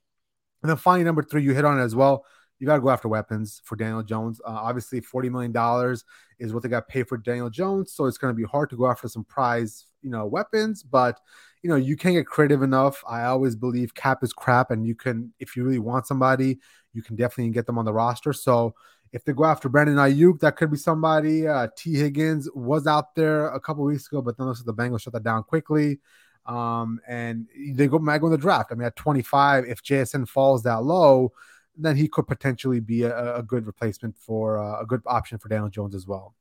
[0.61, 2.25] And then finally, number three, you hit on as well
[2.59, 4.41] you got to go after weapons for Daniel Jones.
[4.45, 5.97] Uh, obviously, $40 million
[6.39, 7.93] is what they got paid for Daniel Jones.
[7.93, 11.19] So it's going to be hard to go after some prize, you know, weapons, but
[11.63, 13.03] you know, you can get creative enough.
[13.07, 16.59] I always believe cap is crap, and you can, if you really want somebody,
[16.93, 18.31] you can definitely get them on the roster.
[18.31, 18.75] So
[19.11, 21.47] if they go after Brandon Aiyuk, that could be somebody.
[21.47, 25.13] Uh, Tee Higgins was out there a couple weeks ago, but then the Bengals shut
[25.13, 25.99] that down quickly.
[26.45, 28.71] Um, and they go might go in the draft.
[28.71, 31.33] I mean, at 25, if JSN falls that low,
[31.77, 35.49] then he could potentially be a, a good replacement for uh, a good option for
[35.49, 36.33] Daniel Jones as well.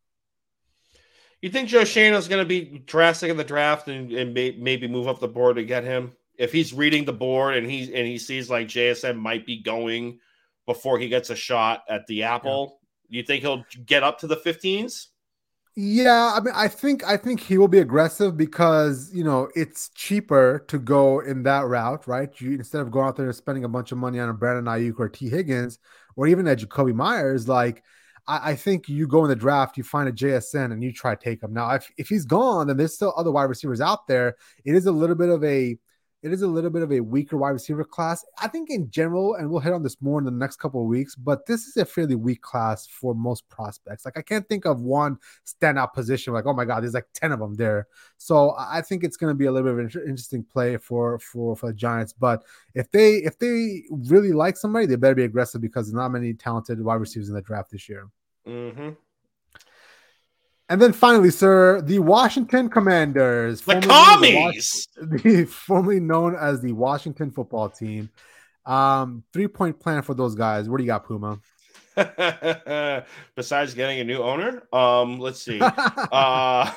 [1.42, 4.56] You think Joe Schoen is going to be drastic in the draft and, and may,
[4.58, 6.12] maybe move up the board to get him?
[6.38, 10.18] If he's reading the board and he's and he sees like JSN might be going
[10.66, 13.18] before he gets a shot at the apple, yeah.
[13.18, 15.06] you think he'll get up to the 15s?
[15.78, 19.90] Yeah, I mean, I think I think he will be aggressive because you know it's
[19.90, 22.30] cheaper to go in that route, right?
[22.40, 24.64] You instead of going out there and spending a bunch of money on a Brandon
[24.64, 25.78] Aiyuk or Tee Higgins
[26.16, 27.82] or even a Jakobi Meyers, like
[28.26, 31.14] I, I, think you go in the draft, you find a JSN and you try
[31.14, 31.52] to take him.
[31.52, 34.36] Now, if if he's gone, then there's still other wide receivers out there.
[34.64, 35.76] It is a little bit of a
[36.22, 38.24] it is a little bit of a weaker wide receiver class.
[38.40, 40.88] I think in general, and we'll hit on this more in the next couple of
[40.88, 44.04] weeks, but this is a fairly weak class for most prospects.
[44.04, 47.32] Like I can't think of one standout position like, oh my god, there's like 10
[47.32, 47.86] of them there.
[48.16, 51.18] So I think it's going to be a little bit of an interesting play for
[51.18, 52.12] for for the Giants.
[52.12, 52.44] But
[52.74, 56.34] if they if they really like somebody, they better be aggressive because there's not many
[56.34, 58.08] talented wide receivers in the draft this year.
[58.46, 58.90] Mm-hmm.
[60.68, 67.30] And then finally, sir, the Washington Commanders, the commies, the, formerly known as the Washington
[67.30, 68.10] Football Team.
[68.64, 70.68] Um, three point plan for those guys.
[70.68, 71.38] What do you got, Puma?
[73.36, 75.60] Besides getting a new owner, um, let's see.
[75.62, 76.72] uh,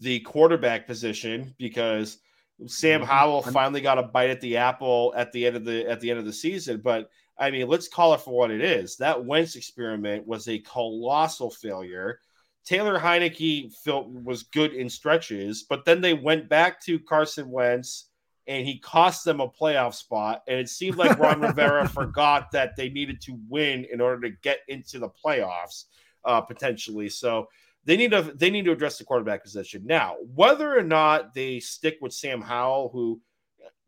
[0.00, 2.18] the quarterback position because
[2.66, 3.10] Sam mm-hmm.
[3.10, 6.10] Howell finally got a bite at the apple at the end of the at the
[6.10, 6.80] end of the season.
[6.82, 8.96] But I mean, let's call it for what it is.
[8.96, 12.20] That Wentz experiment was a colossal failure.
[12.64, 18.10] Taylor Heinicke felt was good in stretches, but then they went back to Carson Wentz
[18.46, 20.42] and he cost them a playoff spot.
[20.48, 24.36] And it seemed like Ron Rivera forgot that they needed to win in order to
[24.42, 25.84] get into the playoffs
[26.24, 27.08] uh, potentially.
[27.08, 27.48] So
[27.84, 30.16] they need to they need to address the quarterback position now.
[30.34, 33.20] Whether or not they stick with Sam Howell, who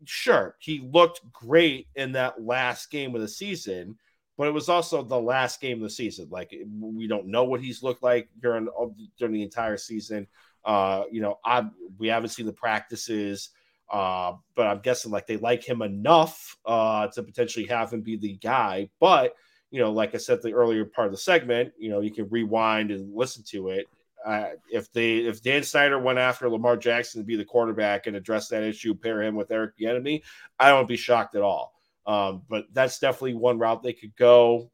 [0.05, 3.97] sure he looked great in that last game of the season
[4.37, 6.29] but it was also the last game of the season.
[6.31, 8.69] Like we don't know what he's looked like during
[9.19, 10.27] during the entire season.
[10.65, 11.67] Uh, you know, I
[11.99, 13.51] we haven't seen the practices,
[13.91, 18.17] uh, but I'm guessing like they like him enough uh, to potentially have him be
[18.17, 18.89] the guy.
[19.01, 19.35] But
[19.71, 22.29] you know, like I said, the earlier part of the segment, you know, you can
[22.29, 23.87] rewind and listen to it.
[24.25, 28.17] Uh, if they if Dan Snyder went after Lamar Jackson to be the quarterback and
[28.17, 30.23] address that issue, pair him with Eric Bieniemy,
[30.59, 31.75] I won't be shocked at all.
[32.07, 34.71] Um, but that's definitely one route they could go.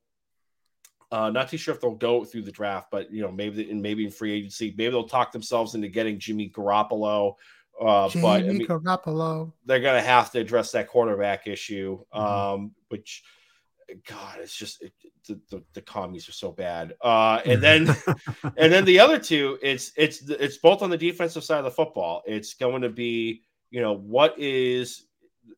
[1.11, 3.81] Uh, not too sure if they'll go through the draft, but you know, maybe in
[3.81, 7.35] maybe in free agency, maybe they'll talk themselves into getting Jimmy Garoppolo.
[7.81, 9.53] Uh, Jimmy but I mean, Garoppolo.
[9.65, 11.99] they're gonna have to address that quarterback issue.
[12.15, 12.21] Mm-hmm.
[12.21, 13.23] Um, which,
[14.07, 14.93] God, it's just it,
[15.27, 16.95] the, the, the commies are so bad.
[17.01, 17.89] Uh, and then
[18.59, 21.71] and then the other two, it's it's it's both on the defensive side of the
[21.71, 22.23] football.
[22.27, 25.05] It's going to be you know what is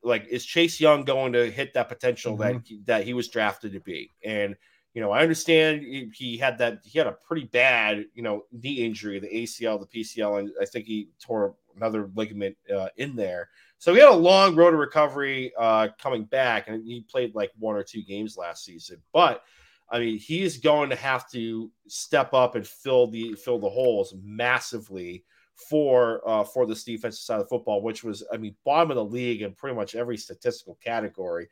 [0.03, 2.43] like is Chase Young going to hit that potential mm-hmm.
[2.43, 4.11] that he, that he was drafted to be?
[4.25, 4.57] And
[4.95, 8.85] you know, I understand he had that he had a pretty bad you know knee
[8.85, 13.49] injury, the ACL, the PCL, and I think he tore another ligament uh, in there.
[13.79, 17.51] So he had a long road to recovery uh, coming back, and he played like
[17.59, 18.99] one or two games last season.
[19.13, 19.43] But
[19.91, 24.15] I mean, he's going to have to step up and fill the fill the holes
[24.23, 25.25] massively
[25.69, 29.05] for uh, for this defensive side of football, which was, I mean, bottom of the
[29.05, 31.49] league in pretty much every statistical category,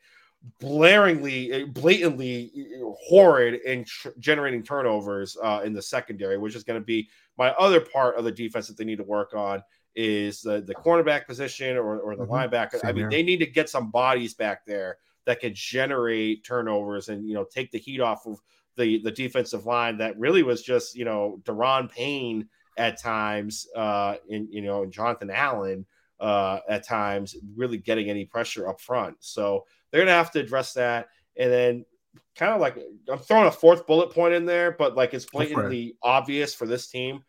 [0.61, 6.63] blaringly, eh, blatantly eh, horrid in tr- generating turnovers uh, in the secondary, which is
[6.63, 9.63] going to be my other part of the defense that they need to work on
[9.95, 12.33] is the, the cornerback position or, or the mm-hmm.
[12.33, 12.79] linebacker.
[12.79, 13.09] Same I mean, here.
[13.09, 17.43] they need to get some bodies back there that can generate turnovers and you know
[17.43, 18.39] take the heat off of
[18.77, 22.47] the the defensive line that really was just you know Daron Payne
[22.79, 25.85] at times, uh, in you know, and Jonathan Allen
[26.19, 29.17] uh, at times, really getting any pressure up front.
[29.19, 31.85] So they're gonna have to address that, and then
[32.35, 32.77] kind of like
[33.11, 36.87] I'm throwing a fourth bullet point in there, but like it's blatantly obvious for this
[36.87, 37.23] team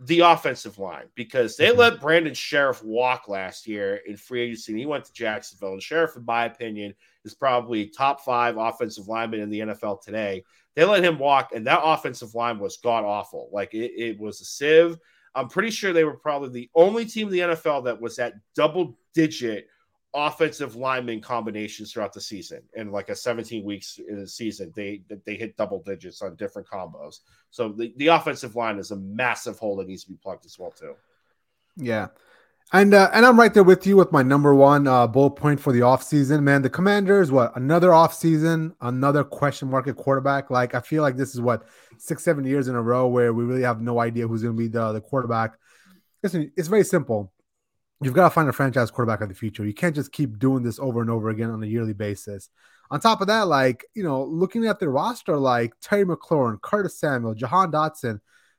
[0.00, 1.78] the offensive line because they mm-hmm.
[1.78, 4.72] let Brandon Scherff walk last year in free agency.
[4.72, 5.72] And he went to Jacksonville.
[5.72, 6.94] And Scherff, in my opinion,
[7.26, 10.44] is probably top five offensive lineman in the NFL today.
[10.74, 13.48] They let him walk, and that offensive line was god awful.
[13.52, 14.96] Like it, it was a sieve.
[15.34, 18.34] I'm pretty sure they were probably the only team in the NFL that was at
[18.54, 19.68] double digit
[20.14, 22.62] offensive lineman combinations throughout the season.
[22.74, 26.66] In like a 17 weeks in the season, they they hit double digits on different
[26.66, 27.20] combos.
[27.50, 30.58] So the, the offensive line is a massive hole that needs to be plugged as
[30.58, 30.94] well too.
[31.76, 32.08] Yeah.
[32.72, 35.60] And uh, and I'm right there with you with my number one uh, bullet point
[35.60, 36.62] for the offseason, man.
[36.62, 40.50] The Commanders, what another offseason, another question mark at quarterback.
[40.50, 43.44] Like I feel like this is what six, seven years in a row where we
[43.44, 45.52] really have no idea who's going to be the the quarterback.
[46.24, 47.32] Listen, it's very simple.
[48.02, 49.64] You've got to find a franchise quarterback of the future.
[49.64, 52.50] You can't just keep doing this over and over again on a yearly basis.
[52.90, 56.98] On top of that, like you know, looking at the roster, like Terry McLaurin, Curtis
[56.98, 58.18] Samuel, Jahan Dotson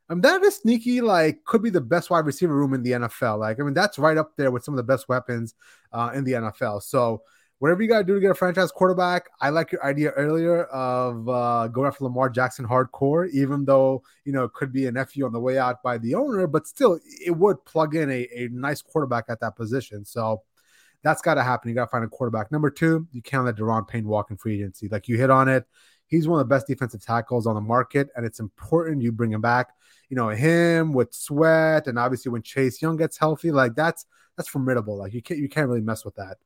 [0.09, 2.91] I mean, that is sneaky, like, could be the best wide receiver room in the
[2.91, 3.39] NFL.
[3.39, 5.53] Like, I mean, that's right up there with some of the best weapons
[5.91, 6.81] uh, in the NFL.
[6.83, 7.23] So,
[7.59, 10.63] whatever you got to do to get a franchise quarterback, I like your idea earlier
[10.65, 14.91] of uh, going after Lamar Jackson hardcore, even though, you know, it could be a
[14.91, 18.27] nephew on the way out by the owner, but still, it would plug in a,
[18.33, 20.05] a nice quarterback at that position.
[20.05, 20.43] So,
[21.03, 21.69] that's got to happen.
[21.69, 22.51] You got to find a quarterback.
[22.51, 24.87] Number two, you can't let Daron Payne walk in free agency.
[24.87, 25.65] Like, you hit on it.
[26.07, 29.31] He's one of the best defensive tackles on the market, and it's important you bring
[29.31, 29.69] him back
[30.09, 34.05] you know him with Sweat, and obviously when Chase Young gets healthy, like that's
[34.35, 34.97] that's formidable.
[34.97, 36.37] Like you can't you can't really mess with that.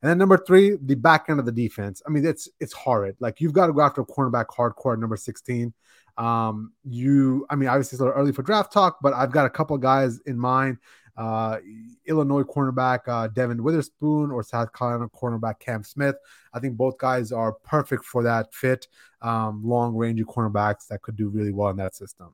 [0.00, 2.02] And then number three, the back end of the defense.
[2.06, 3.16] I mean, it's it's horrid.
[3.18, 5.72] Like you've got to go after a cornerback hardcore at number 16.
[6.16, 9.46] Um, you, I mean, obviously it's a little early for draft talk, but I've got
[9.46, 10.78] a couple guys in mind.
[11.18, 11.58] Uh,
[12.06, 16.14] Illinois cornerback uh, Devon Witherspoon or South Carolina cornerback Cam Smith.
[16.54, 18.86] I think both guys are perfect for that fit.
[19.20, 22.28] Um, long range cornerbacks that could do really well in that system.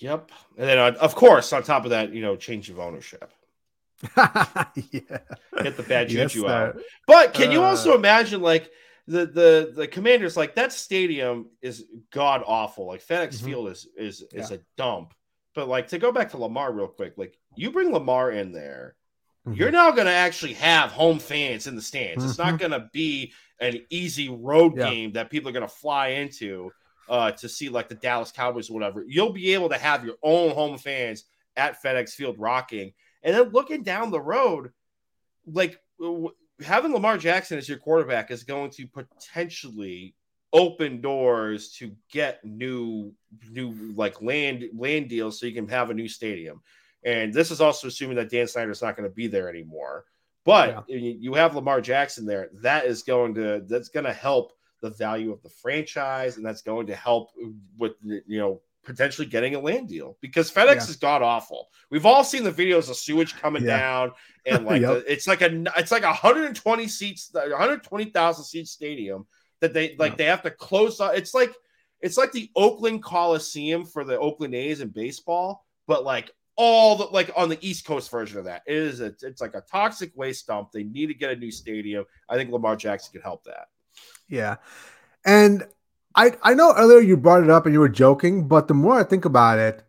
[0.00, 0.30] Yep.
[0.56, 3.32] And then, uh, of course, on top of that, you know, change of ownership.
[4.16, 5.18] yeah.
[5.62, 6.78] Get the bad juju yes, out.
[7.06, 8.70] But can uh, you also imagine, like,
[9.08, 13.46] the the the commanders like that stadium is god awful like fedex mm-hmm.
[13.46, 14.56] field is is is yeah.
[14.58, 15.14] a dump
[15.54, 18.96] but like to go back to lamar real quick like you bring lamar in there
[19.46, 19.58] mm-hmm.
[19.58, 22.28] you're now going to actually have home fans in the stands mm-hmm.
[22.28, 22.56] it's not mm-hmm.
[22.56, 24.90] going to be an easy road yeah.
[24.90, 26.70] game that people are going to fly into
[27.08, 30.16] uh, to see like the Dallas Cowboys or whatever, you'll be able to have your
[30.22, 31.24] own home fans
[31.56, 32.92] at FedEx Field rocking.
[33.22, 34.70] And then looking down the road,
[35.46, 35.80] like
[36.64, 40.14] having Lamar Jackson as your quarterback is going to potentially
[40.52, 43.12] open doors to get new
[43.50, 46.62] new like land land deals so you can have a new stadium.
[47.04, 50.04] And this is also assuming that Dan Snyder is not going to be there anymore.
[50.44, 50.96] But yeah.
[50.98, 52.48] you have Lamar Jackson there.
[52.54, 56.62] That is going to that's going to help the value of the franchise, and that's
[56.62, 57.30] going to help
[57.76, 60.82] with you know potentially getting a land deal because FedEx yeah.
[60.84, 61.68] is god awful.
[61.90, 63.78] We've all seen the videos of sewage coming yeah.
[63.78, 64.12] down,
[64.46, 65.04] and like yep.
[65.04, 69.26] the, it's like a it's like a 120 seats, 120,000 seat stadium
[69.60, 70.16] that they like yeah.
[70.16, 71.00] they have to close.
[71.00, 71.54] It's like
[72.00, 77.04] it's like the Oakland Coliseum for the Oakland A's in baseball, but like all the
[77.04, 78.62] like on the East Coast version of that.
[78.66, 80.72] It is a, it's like a toxic waste dump.
[80.72, 82.04] They need to get a new stadium.
[82.28, 83.68] I think Lamar Jackson could help that.
[84.28, 84.56] Yeah.
[85.24, 85.66] And
[86.14, 88.98] I I know earlier you brought it up and you were joking, but the more
[88.98, 89.84] I think about it,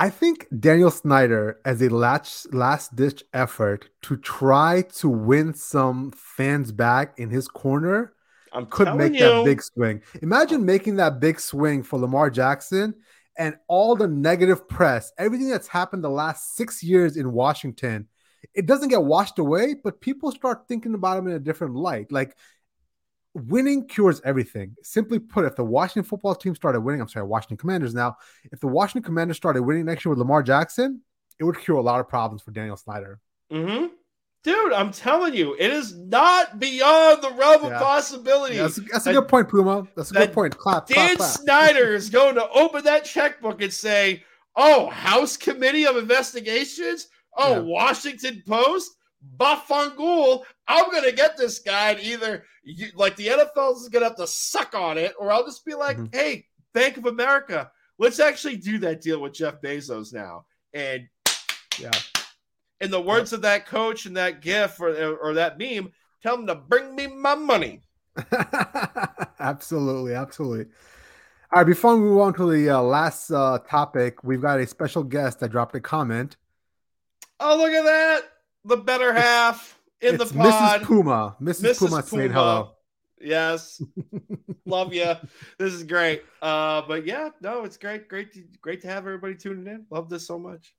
[0.00, 6.10] I think Daniel Snyder, as a last last ditch effort to try to win some
[6.12, 8.14] fans back in his corner,
[8.52, 9.20] I'm could make you.
[9.20, 10.02] that big swing.
[10.22, 12.94] Imagine making that big swing for Lamar Jackson
[13.36, 18.08] and all the negative press, everything that's happened the last six years in Washington
[18.54, 22.10] it doesn't get washed away, but people start thinking about him in a different light.
[22.10, 22.36] Like
[23.34, 24.76] winning cures everything.
[24.82, 28.16] Simply put, if the Washington football team started winning, I'm sorry, Washington Commanders now,
[28.52, 31.02] if the Washington Commanders started winning next year with Lamar Jackson,
[31.38, 33.20] it would cure a lot of problems for Daniel Snyder.
[33.52, 33.86] Mm-hmm.
[34.42, 37.76] Dude, I'm telling you, it is not beyond the realm yeah.
[37.76, 38.56] of possibility.
[38.56, 39.86] Yeah, that's, a, that's a good point, Puma.
[39.94, 40.56] That's a good point.
[40.56, 40.86] Clap.
[40.86, 41.40] Dan clap, clap.
[41.40, 44.24] Snyder is going to open that checkbook and say,
[44.56, 47.08] Oh, House Committee of Investigations.
[47.36, 47.58] Oh, yeah.
[47.60, 48.96] Washington Post.
[49.36, 54.16] Bafangul, I'm gonna get this guy and either you, like the NFL is gonna have
[54.16, 56.16] to suck on it, or I'll just be like, mm-hmm.
[56.16, 60.46] hey, Bank of America, let's actually do that deal with Jeff Bezos now.
[60.72, 61.08] And
[61.78, 61.90] yeah,
[62.80, 65.92] in the words of that coach and that gif or, or that meme,
[66.22, 67.82] tell him to bring me my money.
[69.40, 70.66] absolutely, absolutely.
[71.52, 74.66] All right, before we move on to the uh, last uh, topic, we've got a
[74.66, 76.36] special guest that dropped a comment.
[77.40, 78.22] Oh, look at that!
[78.64, 80.82] The better half in it's the pod.
[80.82, 80.84] Mrs.
[80.84, 81.36] Puma.
[81.40, 81.62] Mrs.
[81.62, 81.78] Mrs.
[81.78, 82.72] Puma, Puma saying hello.
[83.20, 83.82] Yes,
[84.66, 85.14] love you.
[85.58, 86.22] This is great.
[86.40, 89.84] Uh, but yeah, no, it's great, great, to, great to have everybody tuning in.
[89.90, 90.74] Love this so much.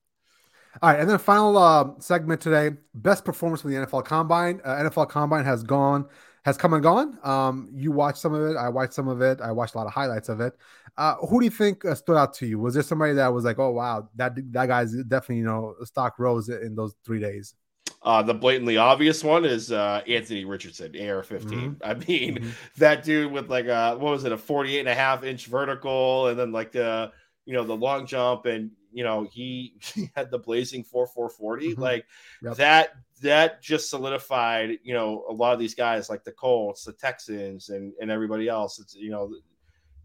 [0.81, 4.61] All right, and then final uh, segment today: best performance from the NFL Combine.
[4.63, 6.07] Uh, NFL Combine has gone,
[6.45, 7.19] has come and gone.
[7.23, 8.57] Um, you watched some of it.
[8.57, 9.39] I watched some of it.
[9.41, 10.53] I watched a lot of highlights of it.
[10.97, 12.57] Uh, who do you think uh, stood out to you?
[12.57, 16.17] Was there somebody that was like, "Oh wow, that that guy's definitely you know stock
[16.17, 17.53] rose in those three days"?
[18.03, 21.59] Uh, the blatantly obvious one is uh, Anthony Richardson, AR 15.
[21.59, 21.73] Mm-hmm.
[21.83, 22.49] I mean, mm-hmm.
[22.77, 26.27] that dude with like a, what was it, a 48 and a half inch vertical,
[26.27, 27.11] and then like the,
[27.45, 31.73] you know, the long jump, and, you know, he, he had the blazing 4440.
[31.73, 31.81] Mm-hmm.
[31.81, 32.05] Like
[32.41, 32.55] yep.
[32.55, 32.89] that,
[33.21, 37.69] that just solidified, you know, a lot of these guys like the Colts, the Texans,
[37.69, 38.79] and, and everybody else.
[38.79, 39.31] It's, you know,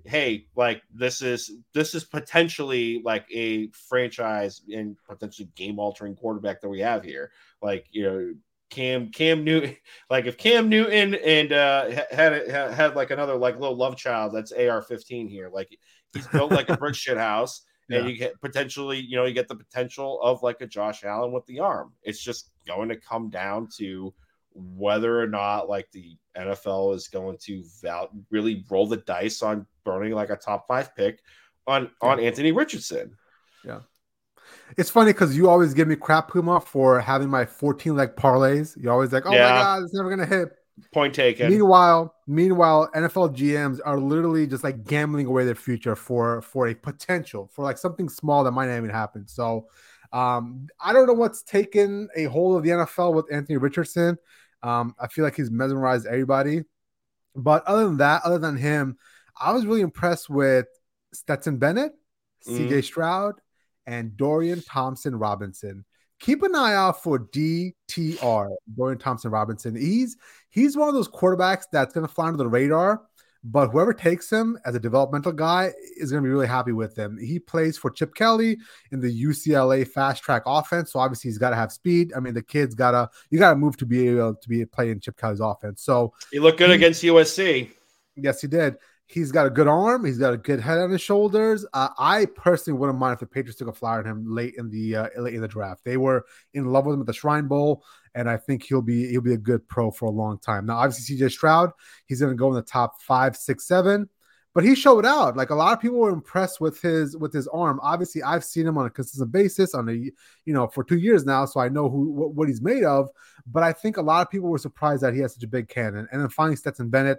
[0.07, 6.61] hey, like this is this is potentially like a franchise and potentially game altering quarterback
[6.61, 7.31] that we have here.
[7.63, 8.35] Like you know,
[8.71, 9.77] Cam Cam Newton,
[10.11, 14.35] like if Cam Newton and uh, had had, had like another like little love child
[14.35, 15.51] that's AR fifteen here.
[15.53, 15.77] Like
[16.13, 17.63] he's built like a brick shit house.
[17.89, 17.99] Yeah.
[17.99, 21.31] And you get potentially, you know, you get the potential of like a Josh Allen
[21.31, 21.93] with the arm.
[22.03, 24.13] It's just going to come down to
[24.57, 29.67] whether or not like the NFL is going to val- really roll the dice on
[29.85, 31.21] burning like a top five pick
[31.67, 33.17] on on Anthony Richardson.
[33.65, 33.81] Yeah.
[34.77, 38.77] It's funny because you always give me crap, Puma, for having my 14 leg parlays.
[38.81, 39.51] You're always like, oh yeah.
[39.51, 40.49] my God, it's never going to hit.
[40.93, 41.51] Point taken.
[41.51, 46.75] Meanwhile, meanwhile, NFL GMs are literally just like gambling away their future for for a
[46.75, 49.27] potential for like something small that might not even happen.
[49.27, 49.69] So
[50.13, 54.19] um, I don't know what's taken a hold of the NFL with Anthony Richardson.
[54.63, 56.63] Um, I feel like he's mesmerized everybody.
[57.35, 58.97] But other than that, other than him,
[59.39, 60.67] I was really impressed with
[61.13, 61.93] Stetson Bennett,
[62.49, 62.69] mm.
[62.69, 63.35] CJ Stroud,
[63.87, 65.85] and Dorian Thompson Robinson.
[66.19, 69.77] Keep an eye out for DTR, Dorian Thompson Robinson.
[69.77, 70.17] He's
[70.49, 73.03] he's one of those quarterbacks that's going to fly under the radar
[73.49, 76.97] but whoever takes him as a developmental guy is going to be really happy with
[76.97, 77.17] him.
[77.17, 78.59] He plays for Chip Kelly
[78.91, 82.13] in the UCLA fast track offense, so obviously he's got to have speed.
[82.17, 84.65] I mean, the kid's got to you got to move to be able to be
[84.65, 85.83] playing Chip Kelly's offense.
[85.83, 87.71] So he looked good he, against USC.
[88.17, 88.77] Yes, he did.
[89.09, 90.05] He's got a good arm.
[90.05, 91.65] He's got a good head on his shoulders.
[91.73, 94.69] Uh, I personally wouldn't mind if the Patriots took a flyer on him late in
[94.69, 95.85] the uh, late in the draft.
[95.85, 97.85] They were in love with him at the Shrine Bowl,
[98.17, 100.67] and I think he'll be he'll be a good pro for a long time.
[100.67, 101.71] Now, obviously, CJ Stroud,
[102.07, 104.09] he's going to go in the top five, six, seven,
[104.57, 105.37] but he showed out.
[105.37, 107.79] Like a lot of people were impressed with his with his arm.
[107.85, 110.13] Obviously, I've seen him on a consistent basis on a you
[110.47, 113.09] know for two years now, so I know who what, what he's made of.
[113.47, 115.69] But I think a lot of people were surprised that he has such a big
[115.69, 116.09] cannon.
[116.11, 117.19] And then finally, Stetson Bennett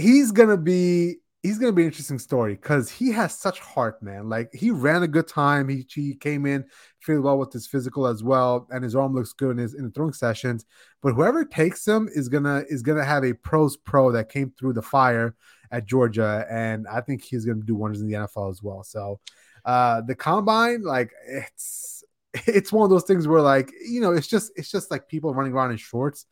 [0.00, 4.28] he's gonna be he's gonna be an interesting story because he has such heart, man.
[4.28, 5.68] Like he ran a good time.
[5.68, 6.64] He, he came in
[7.00, 9.84] fairly well with his physical as well, and his arm looks good in his in
[9.84, 10.64] the throwing sessions.
[11.02, 14.74] But whoever takes him is gonna is gonna have a pros pro that came through
[14.74, 15.34] the fire
[15.70, 18.82] at Georgia, and I think he's gonna do wonders in the NFL as well.
[18.82, 19.20] So
[19.64, 22.02] uh the combine, like it's
[22.46, 25.34] it's one of those things where like you know it's just it's just like people
[25.34, 26.26] running around in shorts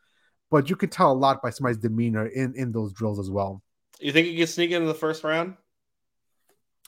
[0.51, 3.63] but you can tell a lot by somebody's demeanor in in those drills as well.
[4.01, 5.57] You think he can sneak into the first round?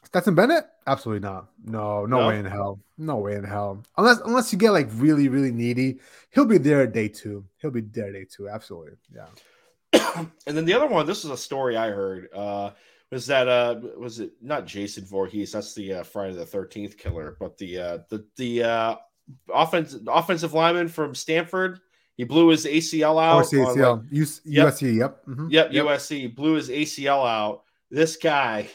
[0.05, 0.65] Stetson Bennett?
[0.87, 1.49] Absolutely not.
[1.65, 2.81] No, no, no, way in hell.
[2.97, 3.83] No way in hell.
[3.97, 6.01] Unless unless you get like really, really needy,
[6.31, 7.45] he'll be there day two.
[7.59, 8.49] He'll be there day two.
[8.49, 8.93] Absolutely.
[9.15, 9.27] Yeah.
[10.47, 12.29] and then the other one, this is a story I heard.
[12.35, 12.71] Uh
[13.11, 15.53] was that uh was it not Jason Voorhees?
[15.53, 18.97] That's the uh, Friday the thirteenth killer, but the uh the the uh
[19.53, 21.81] offense offensive lineman from Stanford
[22.17, 23.45] he blew his ACL out.
[23.45, 23.67] Oh, ACL.
[23.67, 24.13] Like,
[24.47, 24.67] yep.
[24.67, 24.97] USC.
[24.97, 25.27] Yep.
[25.27, 25.49] Mm-hmm.
[25.51, 25.73] Yep.
[25.73, 25.87] Yep.
[25.87, 27.63] USC blew his ACL out.
[27.91, 28.69] This guy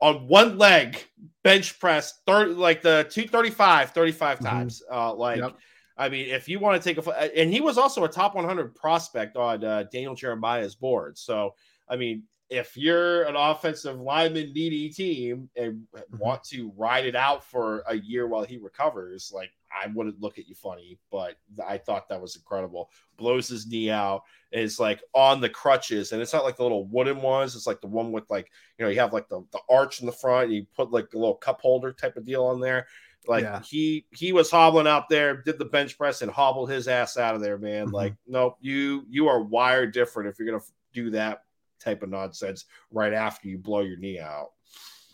[0.00, 1.02] on one leg
[1.42, 4.46] bench press 30 like the 235 35 mm-hmm.
[4.46, 4.82] times.
[4.90, 5.56] Uh, like yep.
[6.00, 8.74] I mean, if you want to take a, and he was also a top 100
[8.74, 11.18] prospect on uh, Daniel Jeremiah's board.
[11.18, 11.54] So,
[11.90, 16.18] I mean, if you're an offensive lineman needy team and mm-hmm.
[16.18, 20.36] want to ride it out for a year while he recovers, like I wouldn't look
[20.36, 22.90] at you funny, but I thought that was incredible.
[23.16, 26.86] Blows his knee out, is like on the crutches, and it's not like the little
[26.88, 27.54] wooden ones.
[27.54, 30.06] It's like the one with like you know you have like the, the arch in
[30.06, 30.50] the front.
[30.50, 32.88] you put like a little cup holder type of deal on there.
[33.28, 33.60] Like yeah.
[33.62, 37.36] he he was hobbling out there, did the bench press and hobbled his ass out
[37.36, 37.86] of there, man.
[37.86, 37.94] Mm-hmm.
[37.94, 41.42] Like, nope, you you are wired different if you're gonna do that
[41.80, 44.50] type of nonsense right after you blow your knee out.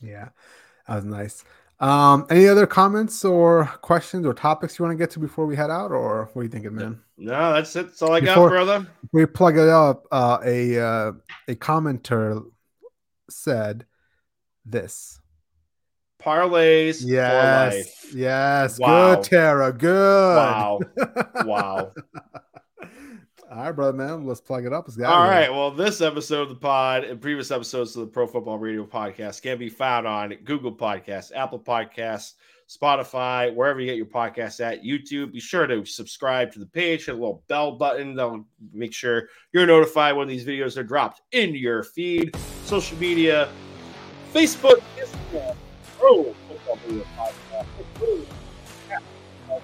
[0.03, 0.29] Yeah,
[0.87, 1.45] that was nice.
[1.79, 5.57] Um, any other comments or questions or topics you want to get to before we
[5.57, 7.01] head out, or what are you thinking, man?
[7.19, 7.89] No, that's it.
[7.89, 8.87] That's all I before, got, brother.
[9.13, 10.07] We plug it up.
[10.11, 11.13] Uh, a uh,
[11.49, 12.45] a commenter
[13.29, 13.85] said
[14.65, 15.21] this
[16.27, 19.15] parlays yes yes wow.
[19.15, 20.81] good tara good wow
[21.45, 21.93] wow
[23.51, 24.89] all right brother man let's plug it up.
[25.05, 28.59] All right well this episode of the pod and previous episodes of the pro football
[28.59, 32.35] radio podcast can be found on google podcasts apple podcasts
[32.69, 35.33] spotify wherever you get your podcasts at youtube.
[35.33, 38.17] Be sure to subscribe to the page hit a little bell button.
[38.17, 42.37] That'll make sure you're notified when these videos are dropped in your feed.
[42.65, 43.49] Social media
[44.35, 45.55] facebook instagram
[45.99, 46.79] Pro Football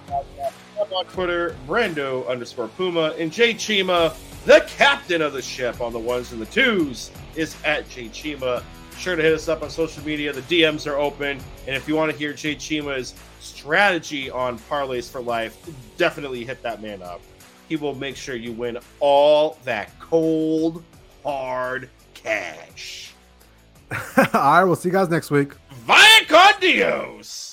[0.09, 0.53] Podcast.
[0.91, 4.14] On Twitter, Brando underscore Puma, and Jay Chima,
[4.45, 8.62] the captain of the ship on the ones and the twos, is at Jay Chima.
[8.99, 10.33] Sure to hit us up on social media.
[10.33, 11.39] The DMs are open.
[11.66, 15.57] And if you want to hear Jay Chima's strategy on parlays for life,
[15.97, 17.20] definitely hit that man up.
[17.68, 20.83] He will make sure you win all that cold,
[21.22, 23.12] hard cash.
[24.16, 25.53] all right, we'll see you guys next week.
[25.70, 27.51] Vaya con Dios!